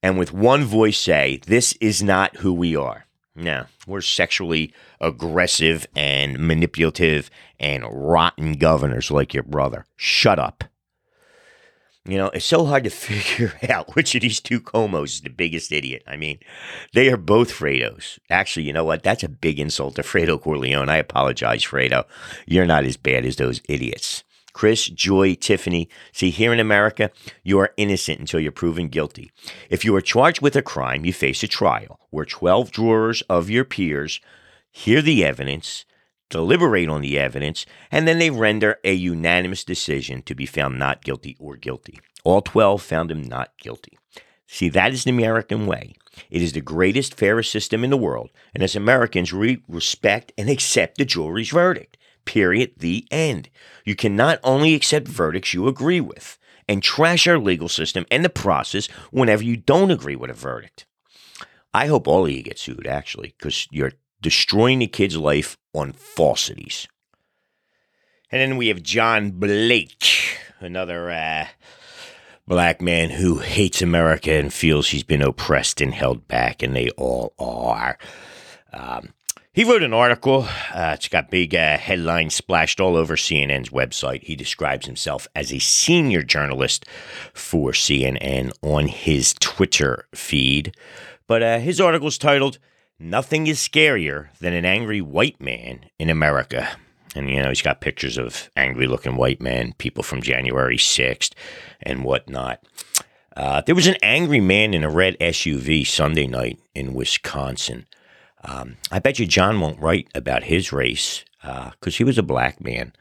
and 0.02 0.18
with 0.18 0.32
one 0.32 0.64
voice 0.64 0.98
say, 0.98 1.40
This 1.46 1.74
is 1.80 2.02
not 2.02 2.38
who 2.38 2.52
we 2.52 2.74
are. 2.74 3.06
No, 3.34 3.66
we're 3.86 4.02
sexually 4.02 4.74
aggressive 5.00 5.86
and 5.96 6.38
manipulative 6.38 7.30
and 7.58 7.84
rotten 7.88 8.54
governors 8.54 9.10
like 9.10 9.32
your 9.32 9.44
brother. 9.44 9.86
Shut 9.96 10.38
up. 10.38 10.64
You 12.04 12.18
know, 12.18 12.30
it's 12.30 12.44
so 12.44 12.66
hard 12.66 12.84
to 12.84 12.90
figure 12.90 13.54
out 13.70 13.94
which 13.94 14.14
of 14.14 14.22
these 14.22 14.40
two 14.40 14.60
Cuomos 14.60 15.04
is 15.04 15.20
the 15.20 15.30
biggest 15.30 15.70
idiot. 15.70 16.02
I 16.06 16.16
mean, 16.16 16.40
they 16.92 17.08
are 17.08 17.16
both 17.16 17.52
Fredos. 17.52 18.18
Actually, 18.28 18.64
you 18.64 18.72
know 18.72 18.84
what? 18.84 19.04
That's 19.04 19.22
a 19.22 19.28
big 19.28 19.60
insult 19.60 19.94
to 19.94 20.02
Fredo 20.02 20.40
Corleone. 20.40 20.88
I 20.88 20.96
apologize, 20.96 21.64
Fredo. 21.64 22.04
You're 22.44 22.66
not 22.66 22.84
as 22.84 22.96
bad 22.96 23.24
as 23.24 23.36
those 23.36 23.62
idiots. 23.68 24.24
Chris, 24.52 24.86
Joy, 24.86 25.34
Tiffany. 25.34 25.88
See, 26.12 26.30
here 26.30 26.52
in 26.52 26.60
America, 26.60 27.10
you 27.42 27.58
are 27.58 27.74
innocent 27.76 28.20
until 28.20 28.40
you're 28.40 28.52
proven 28.52 28.88
guilty. 28.88 29.30
If 29.70 29.84
you 29.84 29.94
are 29.96 30.00
charged 30.00 30.42
with 30.42 30.56
a 30.56 30.62
crime, 30.62 31.04
you 31.04 31.12
face 31.12 31.42
a 31.42 31.48
trial 31.48 31.98
where 32.10 32.24
12 32.24 32.72
jurors 32.72 33.22
of 33.28 33.50
your 33.50 33.64
peers 33.64 34.20
hear 34.70 35.02
the 35.02 35.24
evidence, 35.24 35.84
deliberate 36.30 36.88
on 36.88 37.00
the 37.00 37.18
evidence, 37.18 37.66
and 37.90 38.06
then 38.06 38.18
they 38.18 38.30
render 38.30 38.78
a 38.84 38.92
unanimous 38.92 39.64
decision 39.64 40.22
to 40.22 40.34
be 40.34 40.46
found 40.46 40.78
not 40.78 41.04
guilty 41.04 41.36
or 41.38 41.56
guilty. 41.56 41.98
All 42.24 42.42
12 42.42 42.82
found 42.82 43.10
him 43.10 43.22
not 43.22 43.52
guilty. 43.58 43.98
See, 44.46 44.68
that 44.70 44.92
is 44.92 45.04
the 45.04 45.10
American 45.10 45.66
way. 45.66 45.94
It 46.30 46.42
is 46.42 46.52
the 46.52 46.60
greatest, 46.60 47.14
fairest 47.14 47.50
system 47.50 47.84
in 47.84 47.90
the 47.90 47.96
world, 47.96 48.30
and 48.54 48.62
as 48.62 48.76
Americans, 48.76 49.32
we 49.32 49.62
respect 49.66 50.32
and 50.36 50.50
accept 50.50 50.98
the 50.98 51.06
jury's 51.06 51.50
verdict. 51.50 51.96
Period. 52.24 52.72
The 52.76 53.06
end. 53.10 53.50
You 53.84 53.94
can 53.94 54.16
not 54.16 54.38
only 54.42 54.74
accept 54.74 55.08
verdicts 55.08 55.54
you 55.54 55.68
agree 55.68 56.00
with 56.00 56.38
and 56.68 56.82
trash 56.82 57.26
our 57.26 57.38
legal 57.38 57.68
system 57.68 58.06
and 58.10 58.24
the 58.24 58.30
process 58.30 58.86
whenever 59.10 59.42
you 59.42 59.56
don't 59.56 59.90
agree 59.90 60.16
with 60.16 60.30
a 60.30 60.34
verdict. 60.34 60.86
I 61.74 61.86
hope 61.86 62.06
all 62.06 62.26
of 62.26 62.30
you 62.30 62.42
get 62.42 62.58
sued, 62.58 62.86
actually, 62.86 63.34
because 63.38 63.66
you're 63.70 63.92
destroying 64.20 64.78
the 64.78 64.86
kid's 64.86 65.16
life 65.16 65.56
on 65.74 65.92
falsities. 65.92 66.86
And 68.30 68.40
then 68.40 68.56
we 68.56 68.68
have 68.68 68.82
John 68.82 69.32
Blake, 69.32 70.38
another 70.60 71.10
uh, 71.10 71.48
black 72.46 72.80
man 72.80 73.10
who 73.10 73.38
hates 73.38 73.82
America 73.82 74.32
and 74.32 74.52
feels 74.52 74.88
he's 74.88 75.02
been 75.02 75.22
oppressed 75.22 75.80
and 75.80 75.92
held 75.92 76.28
back, 76.28 76.62
and 76.62 76.74
they 76.74 76.90
all 76.90 77.34
are. 77.38 77.98
Um, 78.72 79.10
he 79.52 79.64
wrote 79.64 79.82
an 79.82 79.92
article. 79.92 80.46
Uh, 80.72 80.92
it's 80.94 81.08
got 81.08 81.30
big 81.30 81.54
uh, 81.54 81.76
headlines 81.76 82.34
splashed 82.34 82.80
all 82.80 82.96
over 82.96 83.16
CNN's 83.16 83.68
website. 83.68 84.22
He 84.22 84.34
describes 84.34 84.86
himself 84.86 85.28
as 85.36 85.52
a 85.52 85.58
senior 85.58 86.22
journalist 86.22 86.86
for 87.34 87.72
CNN 87.72 88.52
on 88.62 88.88
his 88.88 89.34
Twitter 89.34 90.06
feed. 90.14 90.74
But 91.26 91.42
uh, 91.42 91.58
his 91.58 91.80
article 91.80 92.08
is 92.08 92.16
titled, 92.16 92.58
Nothing 92.98 93.46
is 93.46 93.58
Scarier 93.58 94.28
Than 94.38 94.54
an 94.54 94.64
Angry 94.64 95.02
White 95.02 95.40
Man 95.40 95.86
in 95.98 96.08
America. 96.08 96.76
And, 97.14 97.28
you 97.28 97.42
know, 97.42 97.50
he's 97.50 97.60
got 97.60 97.82
pictures 97.82 98.16
of 98.16 98.48
angry 98.56 98.86
looking 98.86 99.16
white 99.16 99.40
men, 99.40 99.74
people 99.76 100.02
from 100.02 100.22
January 100.22 100.78
6th 100.78 101.32
and 101.82 102.04
whatnot. 102.04 102.64
Uh, 103.36 103.60
there 103.62 103.74
was 103.74 103.86
an 103.86 103.96
angry 104.02 104.40
man 104.40 104.72
in 104.72 104.82
a 104.82 104.90
red 104.90 105.18
SUV 105.18 105.86
Sunday 105.86 106.26
night 106.26 106.58
in 106.74 106.94
Wisconsin. 106.94 107.86
Um, 108.44 108.76
I 108.90 108.98
bet 108.98 109.18
you 109.18 109.26
John 109.26 109.60
won't 109.60 109.80
write 109.80 110.08
about 110.14 110.44
his 110.44 110.72
race 110.72 111.24
because 111.40 111.94
uh, 111.94 111.98
he 111.98 112.04
was 112.04 112.18
a 112.18 112.22
black 112.22 112.62
man. 112.62 112.92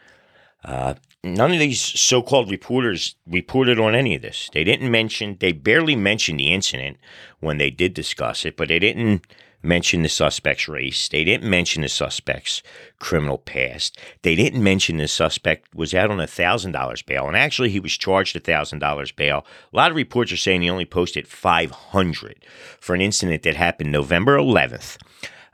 Uh, 0.64 0.94
none 1.24 1.52
of 1.52 1.60
these 1.60 1.82
so-called 1.82 2.52
reporters 2.52 3.16
reported 3.26 3.80
on 3.80 3.96
any 3.96 4.16
of 4.16 4.22
this. 4.22 4.50
They 4.54 4.64
didn't 4.64 4.92
mention, 4.92 5.38
they 5.40 5.52
barely 5.52 5.96
mentioned 5.96 6.40
the 6.40 6.54
incident 6.54 6.98
when 7.40 7.58
they 7.58 7.72
did 7.72 7.94
discuss 7.94 8.46
it, 8.46 8.56
but 8.56 8.68
they 8.68 8.80
didn't 8.80 9.26
mention 9.64 10.02
the 10.02 10.10
suspect's 10.10 10.68
race. 10.68 11.08
They 11.08 11.24
didn't 11.24 11.50
mention 11.50 11.82
the 11.84 11.90
suspect's 11.90 12.64
criminal 13.00 13.38
past. 13.38 13.98
They 14.24 14.36
didn't 14.36 14.64
mention 14.64 14.98
the 14.98 15.08
suspect 15.08 15.74
was 15.76 15.94
out 15.94 16.12
on 16.12 16.20
a 16.20 16.28
thousand 16.28 16.72
dollars 16.72 17.02
bail, 17.02 17.28
and 17.28 17.38
actually 17.38 17.70
he 17.70 17.80
was 17.80 17.98
charged 17.98 18.36
a 18.36 18.40
thousand 18.40 18.80
dollars 18.80 19.12
bail. 19.12 19.46
A 19.72 19.78
lot 19.78 19.92
of 19.92 19.98
reports 19.98 20.32
are 20.32 20.38
saying 20.38 20.64
he 20.64 20.70
only 20.70 20.86
posted 20.86 21.28
five 21.28 21.72
hundred 21.72 22.44
for 22.80 22.96
an 22.96 23.02
incident 23.02 23.44
that 23.44 23.56
happened 23.56 23.92
November 23.92 24.36
eleventh, 24.36 24.98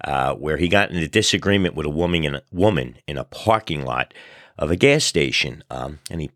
uh, 0.08 0.34
where 0.36 0.56
he 0.56 0.70
got 0.70 0.90
in 0.90 0.96
a 0.96 1.08
disagreement 1.08 1.76
with 1.76 1.86
a 1.86 1.90
woman 1.90 2.24
in 2.24 2.36
a 2.36 2.42
woman 2.50 2.96
in 3.08 3.18
a 3.18 3.26
parking 3.26 3.84
lot 3.84 4.14
of 4.58 4.72
a 4.72 4.78
gas 4.78 5.04
station, 5.04 5.66
um, 5.70 6.00
and 6.10 6.22
he 6.22 6.32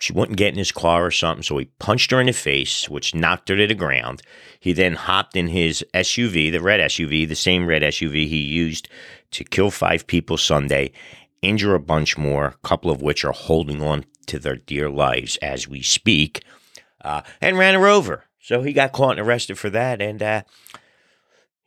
she 0.00 0.14
wouldn't 0.14 0.38
get 0.38 0.54
in 0.54 0.58
his 0.58 0.72
car 0.72 1.04
or 1.04 1.10
something, 1.10 1.42
so 1.42 1.58
he 1.58 1.66
punched 1.78 2.10
her 2.10 2.20
in 2.20 2.28
the 2.28 2.32
face, 2.32 2.88
which 2.88 3.14
knocked 3.14 3.50
her 3.50 3.56
to 3.56 3.66
the 3.66 3.74
ground. 3.74 4.22
He 4.58 4.72
then 4.72 4.94
hopped 4.94 5.36
in 5.36 5.48
his 5.48 5.84
SUV, 5.92 6.50
the 6.50 6.62
red 6.62 6.80
SUV, 6.80 7.28
the 7.28 7.36
same 7.36 7.66
red 7.66 7.82
SUV 7.82 8.26
he 8.26 8.38
used 8.38 8.88
to 9.32 9.44
kill 9.44 9.70
five 9.70 10.06
people 10.06 10.38
Sunday, 10.38 10.92
injure 11.42 11.74
a 11.74 11.80
bunch 11.80 12.16
more, 12.16 12.46
a 12.46 12.66
couple 12.66 12.90
of 12.90 13.02
which 13.02 13.26
are 13.26 13.32
holding 13.32 13.82
on 13.82 14.06
to 14.28 14.38
their 14.38 14.56
dear 14.56 14.88
lives 14.88 15.36
as 15.42 15.68
we 15.68 15.82
speak, 15.82 16.42
uh, 17.04 17.20
and 17.42 17.58
ran 17.58 17.74
her 17.74 17.86
over. 17.86 18.24
So 18.40 18.62
he 18.62 18.72
got 18.72 18.92
caught 18.92 19.18
and 19.18 19.28
arrested 19.28 19.58
for 19.58 19.68
that, 19.68 20.00
and 20.00 20.22
uh, 20.22 20.42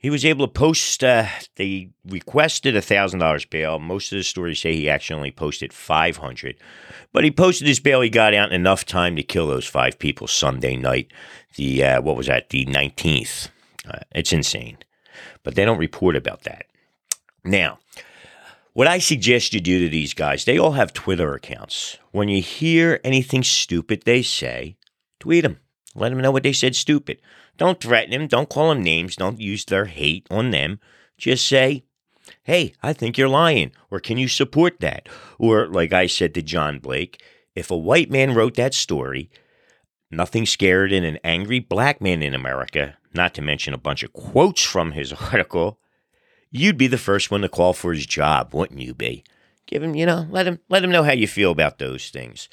he 0.03 0.09
was 0.09 0.25
able 0.25 0.45
to 0.45 0.51
post, 0.51 1.01
uh, 1.01 1.27
they 1.55 1.89
requested 2.05 2.75
a 2.75 2.81
$1,000 2.81 3.49
bail. 3.49 3.79
Most 3.79 4.11
of 4.11 4.17
the 4.17 4.23
stories 4.23 4.59
say 4.59 4.75
he 4.75 4.89
actually 4.89 5.15
only 5.15 5.31
posted 5.31 5.71
500 5.71 6.57
But 7.13 7.23
he 7.23 7.31
posted 7.31 7.69
his 7.69 7.79
bail. 7.79 8.01
He 8.01 8.09
got 8.09 8.33
out 8.33 8.49
in 8.49 8.55
enough 8.55 8.85
time 8.85 9.15
to 9.15 9.23
kill 9.23 9.47
those 9.47 9.65
five 9.65 9.97
people 9.97 10.27
Sunday 10.27 10.75
night. 10.75 11.09
The, 11.55 11.81
uh, 11.81 12.01
what 12.01 12.17
was 12.17 12.27
that, 12.27 12.49
the 12.49 12.65
19th. 12.65 13.47
Uh, 13.87 13.99
it's 14.11 14.33
insane. 14.33 14.77
But 15.41 15.55
they 15.55 15.63
don't 15.63 15.77
report 15.77 16.17
about 16.17 16.43
that. 16.43 16.65
Now, 17.45 17.79
what 18.73 18.87
I 18.87 18.99
suggest 18.99 19.53
you 19.53 19.61
do 19.61 19.79
to 19.79 19.89
these 19.89 20.13
guys, 20.13 20.43
they 20.43 20.57
all 20.57 20.73
have 20.73 20.91
Twitter 20.91 21.33
accounts. 21.33 21.97
When 22.11 22.27
you 22.27 22.41
hear 22.41 22.99
anything 23.05 23.43
stupid 23.43 24.01
they 24.03 24.21
say, 24.21 24.75
tweet 25.21 25.43
them. 25.43 25.59
Let 25.95 26.09
them 26.09 26.19
know 26.19 26.31
what 26.31 26.43
they 26.43 26.53
said 26.53 26.75
stupid. 26.75 27.19
Don't 27.57 27.79
threaten 27.79 28.11
them. 28.11 28.27
Don't 28.27 28.49
call 28.49 28.69
them 28.69 28.83
names. 28.83 29.15
Don't 29.15 29.39
use 29.39 29.65
their 29.65 29.85
hate 29.85 30.27
on 30.31 30.51
them. 30.51 30.79
Just 31.17 31.45
say, 31.47 31.83
hey, 32.43 32.73
I 32.81 32.93
think 32.93 33.17
you're 33.17 33.29
lying. 33.29 33.71
Or 33.91 33.99
can 33.99 34.17
you 34.17 34.27
support 34.27 34.79
that? 34.79 35.07
Or, 35.37 35.67
like 35.67 35.93
I 35.93 36.07
said 36.07 36.33
to 36.33 36.41
John 36.41 36.79
Blake, 36.79 37.21
if 37.55 37.69
a 37.69 37.77
white 37.77 38.09
man 38.09 38.33
wrote 38.33 38.55
that 38.55 38.73
story, 38.73 39.29
nothing 40.09 40.45
scared 40.45 40.91
in 40.91 41.03
an 41.03 41.19
angry 41.23 41.59
black 41.59 42.01
man 42.01 42.23
in 42.23 42.33
America, 42.33 42.97
not 43.13 43.33
to 43.35 43.41
mention 43.41 43.73
a 43.73 43.79
bunch 43.79 44.03
of 44.03 44.13
quotes 44.13 44.63
from 44.63 44.93
his 44.93 45.13
article, 45.31 45.79
you'd 46.49 46.77
be 46.77 46.87
the 46.87 46.97
first 46.97 47.29
one 47.29 47.41
to 47.41 47.49
call 47.49 47.73
for 47.73 47.93
his 47.93 48.05
job, 48.05 48.53
wouldn't 48.53 48.81
you 48.81 48.93
be? 48.93 49.23
Give 49.65 49.83
him, 49.83 49.95
you 49.95 50.05
know, 50.05 50.27
let 50.29 50.45
him 50.45 50.59
let 50.69 50.83
him 50.83 50.91
know 50.91 51.03
how 51.03 51.13
you 51.13 51.27
feel 51.27 51.51
about 51.51 51.79
those 51.79 52.09
things. 52.09 52.49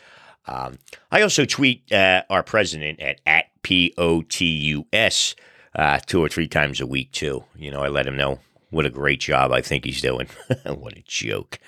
Um, 0.51 0.79
I 1.13 1.23
also 1.23 1.45
tweet 1.45 1.91
uh, 1.93 2.23
our 2.29 2.43
president 2.43 3.01
at, 3.01 3.21
at 3.25 3.47
P 3.63 3.95
O 3.97 4.23
T 4.23 4.45
U 4.45 4.87
S 4.93 5.35
uh, 5.77 6.01
two 6.05 6.21
or 6.21 6.29
three 6.29 6.49
times 6.49 6.81
a 6.81 6.87
week, 6.87 7.13
too. 7.13 7.45
You 7.55 7.71
know, 7.71 7.83
I 7.83 7.89
let 7.89 8.07
him 8.07 8.17
know 8.17 8.41
What 8.71 8.87
a 8.87 8.91
great 8.91 9.21
job 9.21 9.53
I 9.53 9.61
think 9.61 9.85
he's 9.85 10.03
doing. 10.03 10.29
what 10.67 10.97
a 10.97 11.03
joke. 11.07 11.61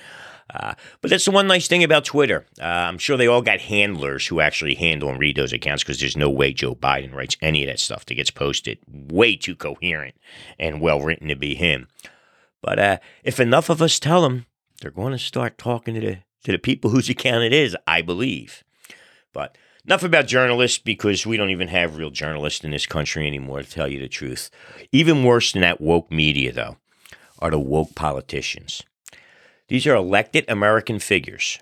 Uh, 0.53 0.75
but 1.01 1.11
that's 1.11 1.25
the 1.25 1.31
one 1.31 1.47
nice 1.47 1.67
thing 1.67 1.83
about 1.83 2.05
Twitter. 2.05 2.45
Uh, 2.61 2.65
I'm 2.65 2.99
sure 2.99 3.17
they 3.17 3.29
all 3.29 3.41
got 3.41 3.61
handlers 3.61 4.27
who 4.27 4.41
actually 4.41 4.75
handle 4.75 5.09
and 5.09 5.19
read 5.19 5.37
those 5.37 5.53
accounts 5.53 5.83
because 5.83 5.99
there's 5.99 6.17
no 6.17 6.29
way 6.29 6.53
Joe 6.53 6.75
Biden 6.75 7.15
writes 7.15 7.37
any 7.41 7.63
of 7.63 7.69
that 7.69 7.79
stuff 7.79 8.05
that 8.07 8.17
gets 8.17 8.31
posted. 8.31 8.79
Way 8.87 9.37
too 9.37 9.55
coherent 9.55 10.15
and 10.59 10.81
well 10.81 11.01
written 11.01 11.29
to 11.29 11.37
be 11.37 11.55
him. 11.55 11.89
But 12.61 12.79
uh, 12.79 12.99
if 13.25 13.41
enough 13.41 13.71
of 13.71 13.81
us 13.81 13.99
tell 13.99 14.23
them, 14.23 14.47
they're 14.81 14.91
going 14.91 15.13
to 15.13 15.19
start 15.19 15.57
talking 15.57 15.95
to 15.95 16.01
the 16.01 16.19
to 16.45 16.53
the 16.53 16.59
people 16.59 16.91
whose 16.91 17.09
account 17.09 17.45
it 17.45 17.53
is. 17.53 17.77
I 17.87 18.03
believe. 18.03 18.65
But 19.33 19.57
enough 19.85 20.03
about 20.03 20.27
journalists 20.27 20.79
because 20.79 21.27
we 21.27 21.37
don't 21.37 21.51
even 21.51 21.69
have 21.69 21.97
real 21.97 22.11
journalists 22.11 22.65
in 22.65 22.71
this 22.71 22.87
country 22.87 23.27
anymore. 23.27 23.63
To 23.63 23.71
tell 23.71 23.89
you 23.89 24.01
the 24.01 24.09
truth, 24.09 24.51
even 24.93 25.25
worse 25.25 25.53
than 25.53 25.63
that 25.63 25.81
woke 25.81 26.11
media 26.11 26.53
though 26.53 26.77
are 27.39 27.51
the 27.51 27.59
woke 27.59 27.95
politicians. 27.95 28.83
These 29.69 29.87
are 29.87 29.95
elected 29.95 30.45
American 30.49 30.99
figures, 30.99 31.59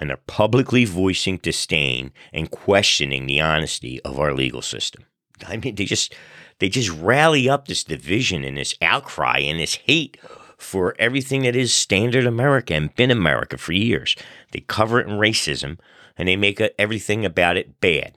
and 0.00 0.10
they're 0.10 0.16
publicly 0.26 0.84
voicing 0.84 1.38
disdain 1.38 2.12
and 2.32 2.50
questioning 2.50 3.26
the 3.26 3.40
honesty 3.40 4.00
of 4.02 4.18
our 4.18 4.34
legal 4.34 4.62
system. 4.62 5.04
I 5.46 5.56
mean, 5.56 5.74
they 5.74 5.84
just 5.84 6.14
they 6.58 6.68
just 6.68 6.90
rally 6.90 7.48
up 7.48 7.66
this 7.66 7.84
division 7.84 8.44
and 8.44 8.56
this 8.56 8.74
outcry 8.82 9.38
and 9.38 9.58
this 9.58 9.76
hate 9.76 10.18
for 10.56 10.94
everything 10.98 11.42
that 11.42 11.56
is 11.56 11.72
standard 11.72 12.26
America 12.26 12.74
and 12.74 12.94
been 12.94 13.10
America 13.10 13.58
for 13.58 13.72
years. 13.72 14.16
They 14.52 14.60
cover 14.60 15.00
it 15.00 15.08
in 15.08 15.14
racism 15.14 15.78
and 16.16 16.28
they 16.28 16.36
make 16.36 16.60
everything 16.78 17.24
about 17.24 17.56
it 17.56 17.80
bad. 17.80 18.14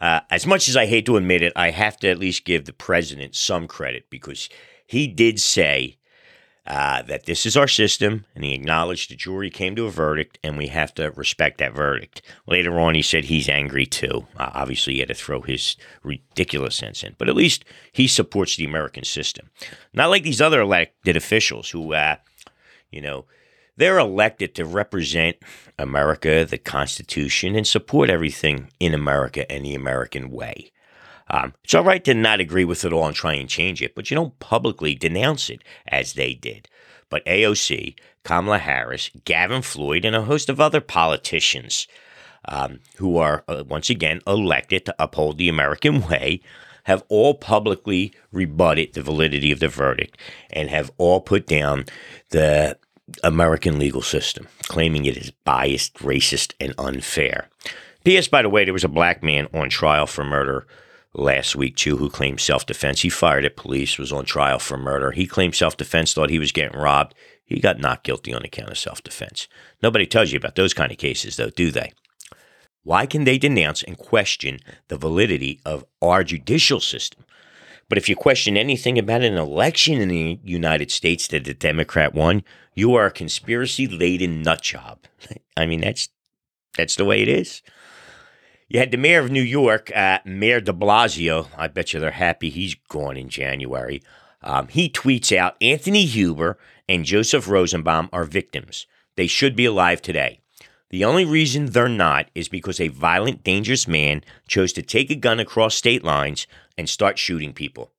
Uh, 0.00 0.20
as 0.30 0.46
much 0.46 0.68
as 0.68 0.76
I 0.76 0.86
hate 0.86 1.06
to 1.06 1.16
admit 1.16 1.42
it, 1.42 1.52
I 1.56 1.70
have 1.70 1.96
to 1.98 2.08
at 2.08 2.18
least 2.18 2.44
give 2.44 2.64
the 2.64 2.72
president 2.72 3.34
some 3.34 3.66
credit 3.66 4.08
because 4.10 4.48
he 4.86 5.08
did 5.08 5.40
say 5.40 5.98
uh, 6.68 7.00
that 7.02 7.24
this 7.24 7.46
is 7.46 7.56
our 7.56 7.66
system, 7.66 8.26
and 8.34 8.44
he 8.44 8.52
acknowledged 8.52 9.10
the 9.10 9.16
jury 9.16 9.48
came 9.48 9.74
to 9.74 9.86
a 9.86 9.90
verdict, 9.90 10.38
and 10.44 10.58
we 10.58 10.66
have 10.66 10.92
to 10.94 11.10
respect 11.12 11.56
that 11.58 11.72
verdict. 11.72 12.20
Later 12.46 12.78
on, 12.78 12.94
he 12.94 13.00
said 13.00 13.24
he's 13.24 13.48
angry 13.48 13.86
too. 13.86 14.26
Uh, 14.36 14.50
obviously, 14.52 14.92
he 14.94 14.98
had 15.00 15.08
to 15.08 15.14
throw 15.14 15.40
his 15.40 15.76
ridiculous 16.02 16.76
sense 16.76 17.02
in, 17.02 17.16
but 17.16 17.28
at 17.28 17.34
least 17.34 17.64
he 17.90 18.06
supports 18.06 18.56
the 18.56 18.66
American 18.66 19.02
system. 19.04 19.48
Not 19.94 20.10
like 20.10 20.24
these 20.24 20.42
other 20.42 20.60
elected 20.60 21.16
officials 21.16 21.70
who, 21.70 21.94
uh, 21.94 22.16
you 22.90 23.00
know, 23.00 23.24
they're 23.78 23.98
elected 23.98 24.54
to 24.56 24.64
represent 24.64 25.36
America, 25.78 26.44
the 26.44 26.58
Constitution, 26.58 27.54
and 27.54 27.66
support 27.66 28.10
everything 28.10 28.68
in 28.78 28.92
America 28.92 29.50
and 29.50 29.64
the 29.64 29.74
American 29.74 30.30
way. 30.30 30.72
Um, 31.30 31.54
it's 31.62 31.74
all 31.74 31.84
right 31.84 32.04
to 32.04 32.14
not 32.14 32.40
agree 32.40 32.64
with 32.64 32.84
it 32.84 32.92
all 32.92 33.06
and 33.06 33.14
try 33.14 33.34
and 33.34 33.48
change 33.48 33.80
it, 33.80 33.94
but 33.94 34.10
you 34.10 34.14
don't 34.14 34.38
publicly 34.40 34.94
denounce 34.94 35.48
it 35.48 35.62
as 35.86 36.14
they 36.14 36.34
did. 36.34 36.68
But 37.08 37.24
AOC, 37.24 37.94
Kamala 38.24 38.58
Harris, 38.58 39.10
Gavin 39.24 39.62
Floyd, 39.62 40.04
and 40.04 40.16
a 40.16 40.22
host 40.22 40.48
of 40.48 40.60
other 40.60 40.80
politicians 40.80 41.86
um, 42.46 42.80
who 42.96 43.16
are, 43.18 43.44
uh, 43.46 43.62
once 43.66 43.90
again, 43.90 44.20
elected 44.26 44.86
to 44.86 44.94
uphold 44.98 45.38
the 45.38 45.48
American 45.48 46.06
way 46.08 46.40
have 46.88 47.04
all 47.10 47.34
publicly 47.34 48.14
rebutted 48.32 48.94
the 48.94 49.02
validity 49.02 49.52
of 49.52 49.60
the 49.60 49.68
verdict 49.68 50.16
and 50.48 50.70
have 50.70 50.90
all 50.96 51.20
put 51.20 51.46
down 51.46 51.84
the 52.30 52.78
American 53.22 53.78
legal 53.78 54.02
system, 54.02 54.48
claiming 54.64 55.04
it 55.04 55.16
is 55.16 55.30
biased, 55.44 55.94
racist, 55.94 56.54
and 56.60 56.74
unfair. 56.78 57.48
P.S. 58.04 58.28
By 58.28 58.42
the 58.42 58.48
way, 58.48 58.64
there 58.64 58.72
was 58.72 58.84
a 58.84 58.88
black 58.88 59.22
man 59.22 59.48
on 59.52 59.70
trial 59.70 60.06
for 60.06 60.24
murder 60.24 60.66
last 61.14 61.56
week 61.56 61.76
too 61.76 61.96
who 61.96 62.10
claimed 62.10 62.40
self-defense. 62.40 63.00
He 63.00 63.08
fired 63.08 63.44
at 63.44 63.56
police, 63.56 63.98
was 63.98 64.12
on 64.12 64.24
trial 64.24 64.58
for 64.58 64.76
murder. 64.76 65.10
He 65.10 65.26
claimed 65.26 65.54
self-defense, 65.54 66.14
thought 66.14 66.30
he 66.30 66.38
was 66.38 66.52
getting 66.52 66.78
robbed. 66.78 67.14
He 67.44 67.60
got 67.60 67.80
not 67.80 68.04
guilty 68.04 68.32
on 68.34 68.44
account 68.44 68.70
of 68.70 68.78
self-defense. 68.78 69.48
Nobody 69.82 70.06
tells 70.06 70.32
you 70.32 70.36
about 70.36 70.54
those 70.54 70.74
kind 70.74 70.92
of 70.92 70.98
cases 70.98 71.36
though, 71.36 71.50
do 71.50 71.70
they? 71.70 71.92
Why 72.82 73.06
can 73.06 73.24
they 73.24 73.38
denounce 73.38 73.82
and 73.82 73.98
question 73.98 74.60
the 74.88 74.96
validity 74.96 75.60
of 75.64 75.84
our 76.00 76.24
judicial 76.24 76.80
system? 76.80 77.24
But 77.88 77.98
if 77.98 78.08
you 78.08 78.16
question 78.16 78.56
anything 78.56 78.98
about 78.98 79.22
an 79.22 79.36
election 79.36 80.00
in 80.00 80.08
the 80.08 80.38
United 80.44 80.90
States 80.90 81.26
that 81.28 81.44
the 81.44 81.54
Democrat 81.54 82.14
won, 82.14 82.44
you 82.74 82.94
are 82.94 83.06
a 83.06 83.10
conspiracy 83.10 83.86
laden 83.86 84.42
nut 84.42 84.62
job. 84.62 85.00
I 85.56 85.66
mean, 85.66 85.80
that's 85.80 86.08
that's 86.76 86.96
the 86.96 87.04
way 87.04 87.22
it 87.22 87.28
is. 87.28 87.62
You 88.68 88.78
had 88.78 88.90
the 88.90 88.98
mayor 88.98 89.20
of 89.20 89.30
New 89.30 89.42
York, 89.42 89.90
uh, 89.96 90.18
Mayor 90.26 90.60
de 90.60 90.74
Blasio. 90.74 91.48
I 91.56 91.68
bet 91.68 91.92
you 91.92 92.00
they're 92.00 92.10
happy 92.10 92.50
he's 92.50 92.74
gone 92.74 93.16
in 93.16 93.30
January. 93.30 94.02
Um, 94.42 94.68
he 94.68 94.90
tweets 94.90 95.34
out 95.34 95.56
Anthony 95.62 96.04
Huber 96.04 96.58
and 96.88 97.04
Joseph 97.04 97.48
Rosenbaum 97.48 98.10
are 98.12 98.24
victims. 98.24 98.86
They 99.16 99.26
should 99.26 99.56
be 99.56 99.64
alive 99.64 100.02
today. 100.02 100.40
The 100.90 101.04
only 101.04 101.24
reason 101.24 101.66
they're 101.66 101.88
not 101.88 102.30
is 102.34 102.48
because 102.48 102.80
a 102.80 102.88
violent, 102.88 103.42
dangerous 103.42 103.88
man 103.88 104.22
chose 104.46 104.72
to 104.74 104.82
take 104.82 105.10
a 105.10 105.16
gun 105.16 105.40
across 105.40 105.74
state 105.74 106.04
lines 106.04 106.46
and 106.78 106.88
start 106.88 107.18
shooting 107.18 107.52
people. 107.52 107.92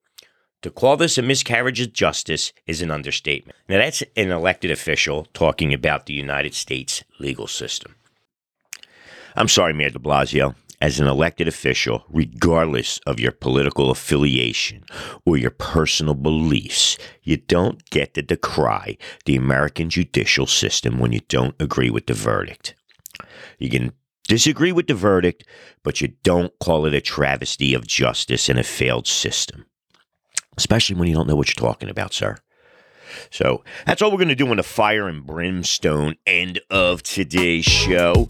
To 0.63 0.72
call 0.72 0.98
this 0.98 1.18
a 1.18 1.22
miscarriage 1.22 1.80
of 1.80 1.94
justice 1.94 2.52
is 2.65 2.82
an 2.82 2.92
understatement. 2.92 3.58
Now, 3.70 3.78
that's 3.78 4.04
an 4.18 4.32
elected 4.32 4.72
official 4.72 5.28
talking 5.34 5.74
about 5.74 6.06
the 6.06 6.13
United 6.13 6.54
States 6.54 7.04
legal 7.20 7.48
system. 7.48 7.96
I'm 9.36 9.48
sorry, 9.48 9.74
Mayor 9.74 9.92
de 9.92 10.00
Blasio. 10.00 10.56
As 10.82 11.00
an 11.00 11.08
elected 11.08 11.48
official, 11.50 12.06
regardless 12.10 13.00
of 13.00 13.20
your 13.20 13.34
political 13.34 13.92
affiliation 13.92 14.86
or 15.26 15.36
your 15.36 15.52
personal 15.52 16.13
beliefs, 16.13 16.98
you 17.22 17.36
don't 17.36 17.89
get 17.89 18.13
to 18.13 18.22
decry 18.22 18.98
the 19.26 19.36
American 19.36 19.89
judicial 19.89 20.48
system 20.48 21.00
when 21.00 21.12
you 21.12 21.20
don't 21.28 21.56
agree 21.60 21.89
with 21.89 22.08
the 22.08 22.13
verdict. 22.13 22.76
You 23.58 23.70
can 23.70 23.92
disagree 24.30 24.72
with 24.72 24.88
the 24.88 24.94
verdict, 24.94 25.44
but 25.84 26.00
you 26.00 26.13
don't 26.24 26.54
call 26.60 26.86
it 26.86 26.94
a 26.94 27.02
travesty 27.02 27.74
of 27.74 27.86
justice 27.86 28.48
and 28.48 28.60
a 28.60 28.63
failed 28.63 29.08
system, 29.08 29.65
especially 30.56 30.96
when 30.96 31.10
you 31.10 31.15
don't 31.15 31.28
know 31.28 31.36
what 31.36 31.50
you're 31.50 31.68
talking 31.68 31.89
about, 31.89 32.13
sir. 32.13 32.38
So 33.32 33.63
that's 33.86 34.02
all 34.02 34.12
we're 34.12 34.18
going 34.18 34.30
to 34.30 34.36
do 34.36 34.48
on 34.48 34.58
the 34.58 34.63
fire 34.63 35.10
and 35.10 35.26
brimstone 35.26 36.15
end 36.28 36.62
of 36.70 37.02
today's 37.02 37.65
show. 37.65 38.30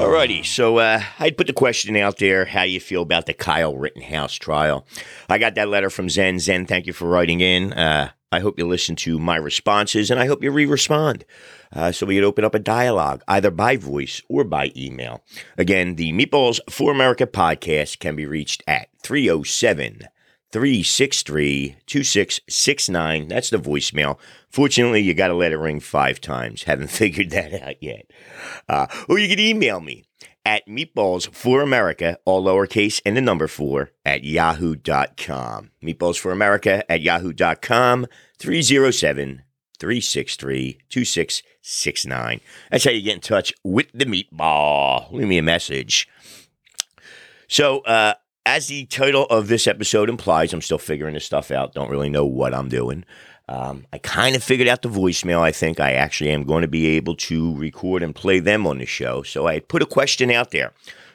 Alrighty, 0.00 0.46
so 0.46 0.78
uh, 0.78 1.02
I'd 1.18 1.36
put 1.36 1.46
the 1.46 1.52
question 1.52 1.94
out 1.94 2.16
there: 2.16 2.46
How 2.46 2.62
you 2.62 2.80
feel 2.80 3.02
about 3.02 3.26
the 3.26 3.34
Kyle 3.34 3.76
Rittenhouse 3.76 4.32
trial? 4.32 4.86
I 5.28 5.36
got 5.36 5.56
that 5.56 5.68
letter 5.68 5.90
from 5.90 6.08
Zen. 6.08 6.38
Zen, 6.38 6.64
thank 6.64 6.86
you 6.86 6.94
for 6.94 7.06
writing 7.06 7.42
in. 7.42 7.74
Uh, 7.74 8.12
I 8.32 8.40
hope 8.40 8.58
you 8.58 8.66
listen 8.66 8.96
to 8.96 9.18
my 9.18 9.36
responses, 9.36 10.10
and 10.10 10.18
I 10.18 10.24
hope 10.24 10.42
you 10.42 10.50
re-respond, 10.52 11.26
uh, 11.74 11.92
so 11.92 12.06
we 12.06 12.14
could 12.14 12.24
open 12.24 12.46
up 12.46 12.54
a 12.54 12.58
dialogue 12.58 13.22
either 13.28 13.50
by 13.50 13.76
voice 13.76 14.22
or 14.26 14.42
by 14.42 14.72
email. 14.74 15.22
Again, 15.58 15.96
the 15.96 16.14
Meatballs 16.14 16.60
for 16.70 16.90
America 16.90 17.26
podcast 17.26 17.98
can 17.98 18.16
be 18.16 18.24
reached 18.24 18.62
at 18.66 18.88
307 19.02 20.08
363 20.52 21.76
2669. 21.86 23.28
That's 23.28 23.50
the 23.50 23.58
voicemail. 23.58 24.18
Fortunately, 24.48 25.00
you 25.00 25.14
got 25.14 25.28
to 25.28 25.34
let 25.34 25.52
it 25.52 25.58
ring 25.58 25.80
five 25.80 26.20
times. 26.20 26.62
Haven't 26.64 26.90
figured 26.90 27.30
that 27.30 27.54
out 27.54 27.82
yet. 27.82 28.10
Uh, 28.68 28.86
or 29.08 29.18
you 29.18 29.28
can 29.28 29.38
email 29.38 29.80
me 29.80 30.04
at 30.44 30.66
meatballs 30.66 31.32
for 31.32 31.60
America, 31.60 32.18
all 32.24 32.42
lowercase 32.42 33.00
and 33.04 33.16
the 33.16 33.20
number 33.20 33.46
four 33.46 33.90
at 34.04 34.24
yahoo.com. 34.24 35.70
Meatballs 35.82 36.18
for 36.18 36.32
America 36.32 36.90
at 36.90 37.02
yahoo.com, 37.02 38.06
307 38.38 39.42
363 39.78 40.78
2669. 40.88 42.40
That's 42.70 42.84
how 42.84 42.90
you 42.90 43.02
get 43.02 43.14
in 43.14 43.20
touch 43.20 43.52
with 43.64 43.86
the 43.94 44.04
meatball. 44.04 45.10
Leave 45.12 45.28
me 45.28 45.38
a 45.38 45.42
message. 45.42 46.08
So, 47.48 47.80
uh, 47.80 48.14
as 48.50 48.66
the 48.66 48.84
title 48.86 49.26
of 49.26 49.46
this 49.46 49.68
episode 49.68 50.08
implies, 50.08 50.52
I'm 50.52 50.60
still 50.60 50.76
figuring 50.76 51.14
this 51.14 51.24
stuff 51.24 51.52
out. 51.52 51.72
Don't 51.72 51.88
really 51.88 52.10
know 52.10 52.26
what 52.26 52.52
I'm 52.52 52.68
doing. 52.68 53.04
Um, 53.48 53.86
I 53.92 53.98
kind 53.98 54.34
of 54.34 54.42
figured 54.42 54.66
out 54.66 54.82
the 54.82 54.88
voicemail. 54.88 55.40
I 55.40 55.52
think 55.52 55.78
I 55.78 55.92
actually 55.92 56.30
am 56.30 56.42
going 56.42 56.62
to 56.62 56.68
be 56.68 56.88
able 56.88 57.14
to 57.16 57.56
record 57.56 58.02
and 58.02 58.12
play 58.12 58.40
them 58.40 58.66
on 58.66 58.78
the 58.78 58.86
show. 58.86 59.22
So 59.22 59.46
I 59.46 59.60
put 59.60 59.82
a 59.82 59.86
question 59.86 60.32
out 60.32 60.50
there. 60.50 60.72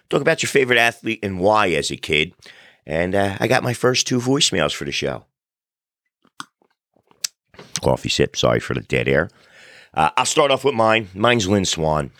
Talk 0.09 0.21
about 0.21 0.43
your 0.43 0.49
favorite 0.49 0.79
athlete 0.79 1.19
and 1.21 1.39
why 1.39 1.71
as 1.71 1.91
a 1.91 1.97
kid. 1.97 2.33
And 2.85 3.13
uh, 3.13 3.35
I 3.39 3.47
got 3.47 3.63
my 3.63 3.73
first 3.73 4.07
two 4.07 4.19
voicemails 4.19 4.73
for 4.73 4.85
the 4.85 4.93
show. 4.93 5.25
Coffee 7.81 8.09
sip. 8.09 8.37
Sorry 8.37 8.61
for 8.61 8.73
the 8.73 8.81
dead 8.81 9.09
air. 9.09 9.29
Uh, 9.93 10.11
I'll 10.15 10.25
start 10.25 10.51
off 10.51 10.63
with 10.63 10.75
mine. 10.75 11.09
Mine's 11.13 11.49
Lynn 11.49 11.65
Swann. 11.65 12.11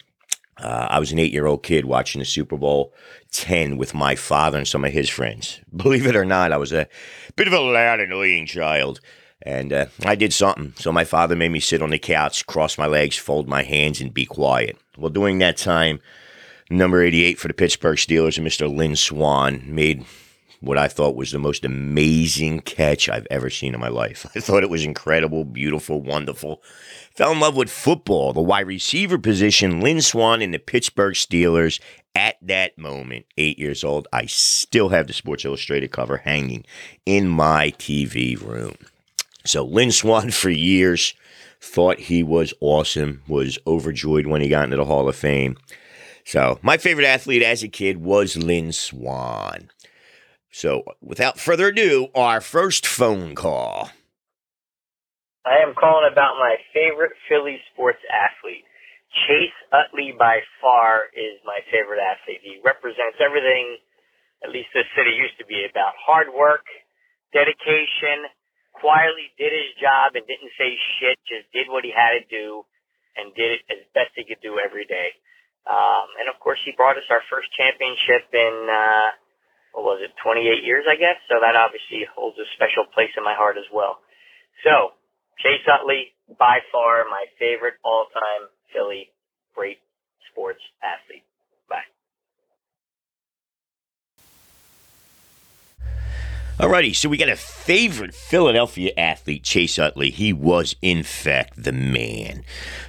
Uh, 0.57 0.87
I 0.89 0.99
was 0.99 1.11
an 1.11 1.19
eight 1.19 1.33
year 1.33 1.45
old 1.45 1.63
kid 1.63 1.85
watching 1.85 2.19
the 2.19 2.25
Super 2.25 2.57
Bowl 2.57 2.93
10 3.31 3.77
with 3.77 3.93
my 3.93 4.15
father 4.15 4.57
and 4.57 4.67
some 4.67 4.85
of 4.85 4.91
his 4.91 5.09
friends. 5.09 5.59
Believe 5.75 6.05
it 6.05 6.15
or 6.15 6.25
not, 6.25 6.51
I 6.51 6.57
was 6.57 6.71
a 6.71 6.87
bit 7.35 7.47
of 7.47 7.53
a 7.53 7.59
loud, 7.59 7.99
annoying 7.99 8.45
child. 8.45 8.99
And 9.41 9.73
uh, 9.73 9.85
I 10.03 10.15
did 10.15 10.33
something. 10.33 10.73
So 10.77 10.91
my 10.91 11.03
father 11.03 11.35
made 11.35 11.51
me 11.51 11.59
sit 11.59 11.81
on 11.81 11.91
the 11.91 11.99
couch, 11.99 12.47
cross 12.47 12.77
my 12.77 12.87
legs, 12.87 13.17
fold 13.17 13.47
my 13.47 13.63
hands, 13.63 14.01
and 14.01 14.13
be 14.13 14.25
quiet. 14.25 14.77
Well, 14.97 15.11
during 15.11 15.37
that 15.39 15.57
time, 15.57 15.99
Number 16.69 17.03
88 17.03 17.37
for 17.37 17.47
the 17.47 17.53
Pittsburgh 17.53 17.97
Steelers 17.97 18.41
Mr. 18.41 18.73
Lynn 18.73 18.95
Swann 18.95 19.63
made 19.67 20.03
what 20.65 20.77
I 20.79 20.87
thought 20.87 21.15
was 21.15 21.31
the 21.31 21.39
most 21.39 21.63
amazing 21.63 22.61
catch 22.61 23.07
I've 23.07 23.27
ever 23.29 23.49
seen 23.51 23.75
in 23.75 23.79
my 23.79 23.87
life. 23.87 24.25
I 24.35 24.39
thought 24.39 24.63
it 24.63 24.69
was 24.69 24.83
incredible, 24.83 25.45
beautiful, 25.45 26.01
wonderful. 26.01 26.61
Fell 27.13 27.31
in 27.31 27.39
love 27.39 27.55
with 27.55 27.69
football, 27.69 28.33
the 28.33 28.41
wide 28.41 28.67
receiver 28.67 29.17
position, 29.17 29.79
Lynn 29.79 30.01
Swann 30.01 30.41
in 30.41 30.51
the 30.51 30.59
Pittsburgh 30.59 31.13
Steelers. 31.13 31.79
At 32.15 32.37
that 32.41 32.77
moment, 32.77 33.25
eight 33.37 33.59
years 33.59 33.83
old, 33.83 34.07
I 34.11 34.25
still 34.25 34.89
have 34.89 35.07
the 35.07 35.13
Sports 35.13 35.45
Illustrated 35.45 35.91
cover 35.91 36.17
hanging 36.17 36.65
in 37.05 37.27
my 37.27 37.71
TV 37.77 38.41
room. 38.41 38.75
So 39.45 39.63
Lynn 39.63 39.91
Swann 39.91 40.31
for 40.31 40.49
years 40.49 41.13
thought 41.61 41.99
he 41.99 42.23
was 42.23 42.53
awesome, 42.59 43.21
was 43.27 43.59
overjoyed 43.67 44.27
when 44.27 44.41
he 44.41 44.49
got 44.49 44.63
into 44.65 44.77
the 44.77 44.85
Hall 44.85 45.07
of 45.07 45.15
Fame. 45.15 45.57
So 46.25 46.57
my 46.63 46.77
favorite 46.77 47.05
athlete 47.05 47.43
as 47.43 47.61
a 47.61 47.67
kid 47.67 47.97
was 47.97 48.35
Lynn 48.35 48.71
Swann. 48.71 49.69
So, 50.55 50.87
without 51.03 51.35
further 51.35 51.67
ado, 51.67 52.07
our 52.15 52.39
first 52.39 52.87
phone 52.87 53.35
call. 53.35 53.91
I 55.43 55.59
am 55.59 55.75
calling 55.75 56.07
about 56.07 56.39
my 56.39 56.55
favorite 56.71 57.11
Philly 57.27 57.59
sports 57.75 57.99
athlete. 58.07 58.63
Chase 59.27 59.59
Utley 59.75 60.15
by 60.15 60.47
far 60.63 61.11
is 61.11 61.43
my 61.43 61.59
favorite 61.67 61.99
athlete. 61.99 62.39
He 62.39 62.63
represents 62.63 63.19
everything, 63.19 63.83
at 64.47 64.55
least 64.55 64.71
this 64.71 64.87
city 64.95 65.11
used 65.11 65.35
to 65.43 65.45
be 65.45 65.67
about 65.67 65.91
hard 65.99 66.31
work, 66.31 66.63
dedication, 67.35 68.23
quietly 68.71 69.35
did 69.35 69.51
his 69.51 69.75
job 69.75 70.15
and 70.15 70.23
didn't 70.23 70.55
say 70.55 70.71
shit, 70.95 71.19
just 71.27 71.51
did 71.51 71.67
what 71.67 71.83
he 71.83 71.91
had 71.91 72.15
to 72.15 72.23
do 72.31 72.63
and 73.19 73.35
did 73.35 73.59
it 73.59 73.61
as 73.67 73.83
best 73.91 74.15
he 74.15 74.23
could 74.23 74.39
do 74.39 74.55
every 74.55 74.87
day. 74.87 75.19
Um, 75.67 76.15
and 76.15 76.31
of 76.31 76.39
course 76.39 76.63
he 76.63 76.71
brought 76.79 76.95
us 76.95 77.11
our 77.11 77.27
first 77.27 77.51
championship 77.59 78.31
in, 78.31 78.55
uh, 78.71 79.11
what 79.75 79.83
was 79.83 79.99
it, 79.99 80.15
28 80.23 80.63
years, 80.63 80.87
I 80.87 80.95
guess. 80.95 81.19
So 81.27 81.35
that 81.43 81.59
obviously 81.59 82.07
holds 82.07 82.39
a 82.39 82.47
special 82.55 82.87
place 82.95 83.11
in 83.19 83.23
my 83.27 83.35
heart 83.35 83.59
as 83.59 83.67
well. 83.75 83.99
So 84.63 84.95
Chase 85.43 85.67
Utley, 85.67 86.15
by 86.39 86.63
far 86.71 87.03
my 87.11 87.27
favorite 87.37 87.75
all-time 87.83 88.47
Philly 88.71 89.11
great 89.53 89.79
sports 90.31 90.61
athlete. 90.83 91.23
Bye. 91.69 91.83
Alrighty, 96.57 96.95
so 96.95 97.09
we 97.09 97.17
got 97.17 97.29
a 97.29 97.35
favorite 97.35 98.15
Philadelphia 98.15 98.91
athlete, 98.97 99.43
Chase 99.43 99.77
Utley. 99.77 100.09
He 100.09 100.31
was, 100.31 100.75
in 100.81 101.03
fact, 101.03 101.61
the 101.61 101.73
man. 101.73 102.43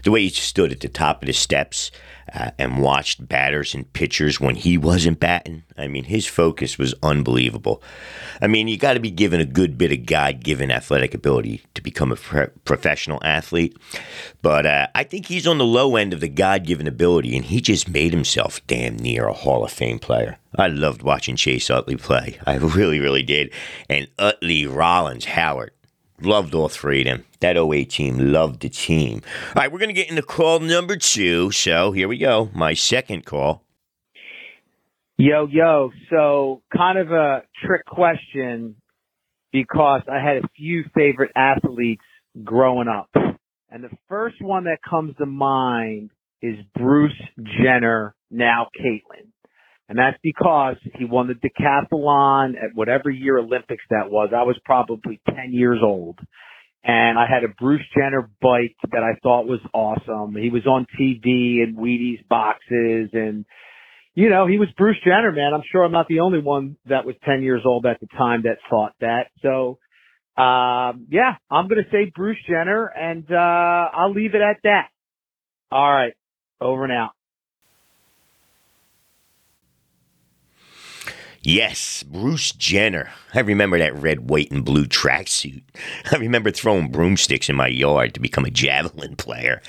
The 0.04 0.12
way 0.12 0.22
he 0.22 0.30
stood 0.30 0.70
at 0.70 0.80
the 0.80 0.88
top 0.88 1.22
of 1.22 1.26
the 1.26 1.32
steps, 1.32 1.90
uh, 2.32 2.50
and 2.58 2.82
watched 2.82 3.28
batters 3.28 3.74
and 3.74 3.92
pitchers 3.92 4.40
when 4.40 4.56
he 4.56 4.76
wasn't 4.76 5.20
batting. 5.20 5.62
I 5.78 5.88
mean, 5.88 6.04
his 6.04 6.26
focus 6.26 6.78
was 6.78 6.94
unbelievable. 7.02 7.82
I 8.40 8.46
mean, 8.46 8.68
you 8.68 8.76
got 8.76 8.94
to 8.94 9.00
be 9.00 9.10
given 9.10 9.40
a 9.40 9.46
good 9.46 9.78
bit 9.78 9.92
of 9.92 10.06
God 10.06 10.42
given 10.42 10.70
athletic 10.70 11.14
ability 11.14 11.62
to 11.74 11.82
become 11.82 12.12
a 12.12 12.16
pro- 12.16 12.48
professional 12.64 13.22
athlete. 13.22 13.76
But 14.42 14.66
uh, 14.66 14.88
I 14.94 15.04
think 15.04 15.26
he's 15.26 15.46
on 15.46 15.58
the 15.58 15.64
low 15.64 15.96
end 15.96 16.12
of 16.12 16.20
the 16.20 16.28
God 16.28 16.64
given 16.64 16.86
ability, 16.86 17.36
and 17.36 17.44
he 17.44 17.60
just 17.60 17.88
made 17.88 18.12
himself 18.12 18.64
damn 18.66 18.96
near 18.96 19.26
a 19.26 19.32
Hall 19.32 19.64
of 19.64 19.72
Fame 19.72 19.98
player. 19.98 20.38
I 20.58 20.68
loved 20.68 21.02
watching 21.02 21.36
Chase 21.36 21.68
Utley 21.70 21.96
play. 21.96 22.38
I 22.46 22.54
really, 22.56 22.98
really 22.98 23.22
did. 23.22 23.52
And 23.88 24.08
Utley, 24.18 24.66
Rollins, 24.66 25.26
Howard, 25.26 25.72
Loved 26.20 26.54
all 26.54 26.68
three 26.68 27.00
of 27.00 27.06
them. 27.06 27.24
That 27.40 27.56
08 27.56 27.90
team 27.90 28.32
loved 28.32 28.62
the 28.62 28.68
team. 28.68 29.22
All 29.48 29.62
right, 29.62 29.70
we're 29.70 29.78
going 29.78 29.88
to 29.88 29.94
get 29.94 30.08
into 30.08 30.22
call 30.22 30.60
number 30.60 30.96
two. 30.96 31.50
So 31.50 31.92
here 31.92 32.08
we 32.08 32.18
go. 32.18 32.50
My 32.54 32.74
second 32.74 33.26
call. 33.26 33.62
Yo, 35.18 35.46
yo. 35.50 35.90
So, 36.10 36.62
kind 36.76 36.98
of 36.98 37.10
a 37.10 37.42
trick 37.64 37.86
question 37.86 38.76
because 39.52 40.02
I 40.10 40.16
had 40.16 40.44
a 40.44 40.48
few 40.56 40.84
favorite 40.94 41.32
athletes 41.34 42.04
growing 42.44 42.88
up. 42.88 43.08
And 43.70 43.82
the 43.82 43.96
first 44.08 44.36
one 44.40 44.64
that 44.64 44.78
comes 44.88 45.16
to 45.16 45.26
mind 45.26 46.10
is 46.42 46.56
Bruce 46.74 47.18
Jenner, 47.38 48.14
now 48.30 48.68
Caitlyn. 48.78 49.28
And 49.88 49.98
that's 49.98 50.18
because 50.22 50.76
he 50.98 51.04
won 51.04 51.28
the 51.28 51.34
decathlon 51.34 52.54
at 52.56 52.74
whatever 52.74 53.08
year 53.08 53.38
Olympics 53.38 53.84
that 53.90 54.10
was. 54.10 54.30
I 54.36 54.42
was 54.42 54.58
probably 54.64 55.20
10 55.28 55.52
years 55.52 55.78
old. 55.82 56.18
And 56.82 57.18
I 57.18 57.26
had 57.28 57.44
a 57.44 57.48
Bruce 57.48 57.84
Jenner 57.96 58.30
bike 58.40 58.76
that 58.92 59.02
I 59.02 59.18
thought 59.22 59.46
was 59.46 59.60
awesome. 59.72 60.36
He 60.36 60.50
was 60.50 60.66
on 60.66 60.86
TV 60.98 61.62
in 61.62 61.76
Wheaties 61.78 62.26
boxes 62.28 63.10
and, 63.12 63.44
you 64.14 64.30
know, 64.30 64.46
he 64.46 64.58
was 64.58 64.68
Bruce 64.76 64.96
Jenner, 65.04 65.32
man. 65.32 65.52
I'm 65.52 65.64
sure 65.70 65.84
I'm 65.84 65.92
not 65.92 66.06
the 66.08 66.20
only 66.20 66.40
one 66.40 66.76
that 66.88 67.04
was 67.04 67.16
10 67.24 67.42
years 67.42 67.62
old 67.64 67.86
at 67.86 68.00
the 68.00 68.06
time 68.06 68.42
that 68.42 68.58
thought 68.70 68.92
that. 69.00 69.26
So, 69.42 69.78
um, 70.40 71.06
yeah, 71.10 71.34
I'm 71.50 71.68
going 71.68 71.82
to 71.82 71.90
say 71.90 72.10
Bruce 72.14 72.38
Jenner 72.48 72.86
and, 72.86 73.24
uh, 73.30 73.34
I'll 73.92 74.12
leave 74.12 74.34
it 74.34 74.42
at 74.42 74.58
that. 74.62 74.88
All 75.72 75.92
right. 75.92 76.14
Over 76.60 76.84
and 76.84 76.92
out. 76.92 77.15
Yes, 81.48 82.02
Bruce 82.02 82.50
Jenner. 82.50 83.10
I 83.32 83.38
remember 83.38 83.78
that 83.78 83.94
red, 83.94 84.28
white, 84.28 84.50
and 84.50 84.64
blue 84.64 84.84
tracksuit. 84.84 85.62
I 86.12 86.16
remember 86.16 86.50
throwing 86.50 86.90
broomsticks 86.90 87.48
in 87.48 87.54
my 87.54 87.68
yard 87.68 88.14
to 88.14 88.20
become 88.20 88.44
a 88.44 88.50
javelin 88.50 89.14
player. 89.16 89.62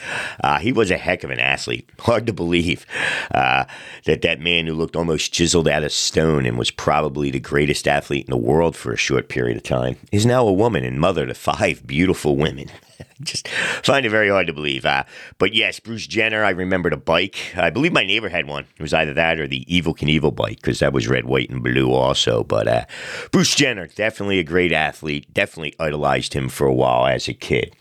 Uh, 0.44 0.58
he 0.58 0.72
was 0.72 0.90
a 0.90 0.98
heck 0.98 1.24
of 1.24 1.30
an 1.30 1.40
athlete. 1.40 1.88
Hard 2.00 2.26
to 2.26 2.34
believe 2.34 2.88
uh, 3.30 3.66
that 4.06 4.24
that 4.24 4.40
man 4.40 4.66
who 4.66 4.74
looked 4.74 4.96
almost 4.96 5.32
chiseled 5.32 5.68
out 5.68 5.84
of 5.84 5.92
stone 5.92 6.48
and 6.48 6.58
was 6.58 6.72
probably 6.72 7.30
the 7.30 7.40
greatest 7.40 7.88
athlete 7.88 8.26
in 8.26 8.32
the 8.32 8.38
world 8.38 8.76
for 8.76 8.92
a 8.92 8.98
short 8.98 9.30
period 9.30 9.56
of 9.56 9.62
time 9.62 9.98
is 10.12 10.26
now 10.26 10.48
a 10.48 10.54
woman 10.54 10.84
and 10.84 11.00
mother 11.00 11.28
to 11.28 11.36
five 11.36 11.86
beautiful 11.86 12.36
women. 12.36 12.72
just 13.22 13.48
find 13.48 14.06
it 14.06 14.10
very 14.10 14.30
hard 14.30 14.48
to 14.48 14.54
believe. 14.54 14.86
Uh, 14.86 15.04
but 15.38 15.54
yes, 15.54 15.80
Bruce 15.80 16.08
Jenner, 16.08 16.44
I 16.44 16.50
remembered 16.52 16.94
a 16.94 16.98
bike. 16.98 17.38
I 17.56 17.70
believe 17.70 17.94
my 17.94 18.06
neighbor 18.06 18.30
had 18.30 18.48
one. 18.48 18.66
It 18.78 18.82
was 18.82 18.94
either 18.94 19.14
that 19.14 19.40
or 19.40 19.48
the 19.48 19.66
Evel 19.66 19.96
Knievel 19.98 20.36
bike 20.36 20.58
because 20.58 20.80
that 20.80 20.94
was 20.94 21.08
red, 21.08 21.26
white, 21.26 21.50
and 21.50 21.64
blue 21.64 21.67
also. 21.92 22.44
But 22.44 22.68
uh, 22.68 22.86
Bruce 23.32 23.56
Jenner, 23.56 23.88
definitely 23.88 24.40
a 24.40 24.44
great 24.44 24.72
athlete. 24.72 25.34
Definitely 25.34 25.76
idolized 25.80 26.34
him 26.34 26.50
for 26.50 26.68
a 26.68 26.74
while 26.74 27.06
as 27.06 27.28
a 27.28 27.34
kid. 27.34 27.76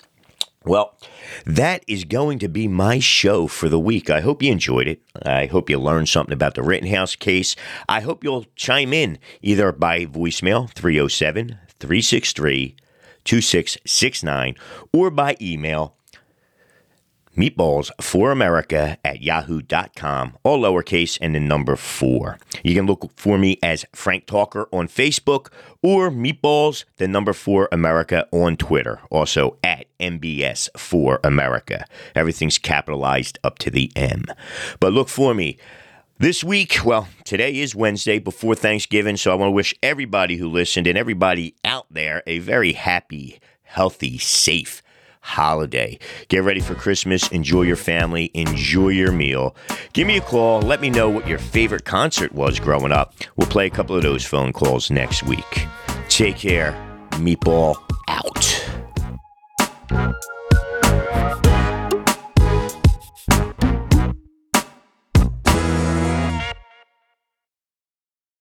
Well, 0.64 0.98
that 1.44 1.84
is 1.86 2.04
going 2.04 2.40
to 2.40 2.48
be 2.48 2.66
my 2.66 2.98
show 2.98 3.46
for 3.46 3.68
the 3.68 3.78
week. 3.78 4.10
I 4.10 4.20
hope 4.20 4.42
you 4.42 4.50
enjoyed 4.50 4.88
it. 4.88 5.00
I 5.24 5.46
hope 5.46 5.70
you 5.70 5.78
learned 5.78 6.08
something 6.08 6.32
about 6.32 6.54
the 6.56 6.62
Rittenhouse 6.64 7.14
case. 7.14 7.54
I 7.88 8.00
hope 8.00 8.24
you'll 8.24 8.46
chime 8.56 8.92
in 8.92 9.18
either 9.42 9.70
by 9.70 10.06
voicemail 10.06 10.68
307 10.72 11.58
363 11.78 12.74
2669 13.24 14.54
or 14.92 15.10
by 15.10 15.36
email 15.40 15.95
meatballs 17.36 17.90
for 18.00 18.30
America 18.30 18.98
at 19.04 19.22
yahoo.com, 19.22 20.36
all 20.42 20.60
lowercase 20.60 21.18
and 21.20 21.34
the 21.34 21.40
number 21.40 21.76
four. 21.76 22.38
You 22.64 22.74
can 22.74 22.86
look 22.86 23.10
for 23.16 23.38
me 23.38 23.58
as 23.62 23.84
Frank 23.92 24.26
Talker 24.26 24.68
on 24.72 24.88
Facebook 24.88 25.48
or 25.82 26.10
Meatballs, 26.10 26.84
the 26.96 27.06
number 27.06 27.32
four 27.32 27.68
America 27.70 28.26
on 28.32 28.56
Twitter, 28.56 29.00
also 29.10 29.56
at 29.62 29.86
MBS 30.00 30.68
for 30.76 31.20
America. 31.22 31.84
Everything's 32.14 32.58
capitalized 32.58 33.38
up 33.44 33.58
to 33.60 33.70
the 33.70 33.92
M. 33.94 34.24
But 34.80 34.92
look 34.92 35.08
for 35.08 35.34
me. 35.34 35.58
This 36.18 36.42
week, 36.42 36.78
well, 36.82 37.08
today 37.24 37.60
is 37.60 37.74
Wednesday 37.74 38.18
before 38.18 38.54
Thanksgiving, 38.54 39.18
so 39.18 39.32
I 39.32 39.34
want 39.34 39.48
to 39.48 39.52
wish 39.52 39.74
everybody 39.82 40.36
who 40.36 40.48
listened 40.48 40.86
and 40.86 40.96
everybody 40.96 41.54
out 41.62 41.84
there 41.90 42.22
a 42.26 42.38
very 42.38 42.72
happy, 42.72 43.38
healthy, 43.64 44.16
safe 44.16 44.82
holiday. 45.26 45.98
Get 46.28 46.44
ready 46.44 46.60
for 46.60 46.74
Christmas, 46.74 47.28
enjoy 47.28 47.62
your 47.62 47.76
family, 47.76 48.30
enjoy 48.34 48.90
your 48.90 49.12
meal. 49.12 49.56
Give 49.92 50.06
me 50.06 50.16
a 50.16 50.20
call, 50.20 50.62
let 50.62 50.80
me 50.80 50.88
know 50.88 51.10
what 51.10 51.26
your 51.26 51.38
favorite 51.38 51.84
concert 51.84 52.32
was 52.32 52.60
growing 52.60 52.92
up. 52.92 53.14
We'll 53.36 53.48
play 53.48 53.66
a 53.66 53.70
couple 53.70 53.96
of 53.96 54.02
those 54.02 54.24
phone 54.24 54.52
calls 54.52 54.90
next 54.90 55.24
week. 55.24 55.66
Take 56.08 56.36
care. 56.36 56.72
Meatball 57.12 57.76
out. 58.08 58.46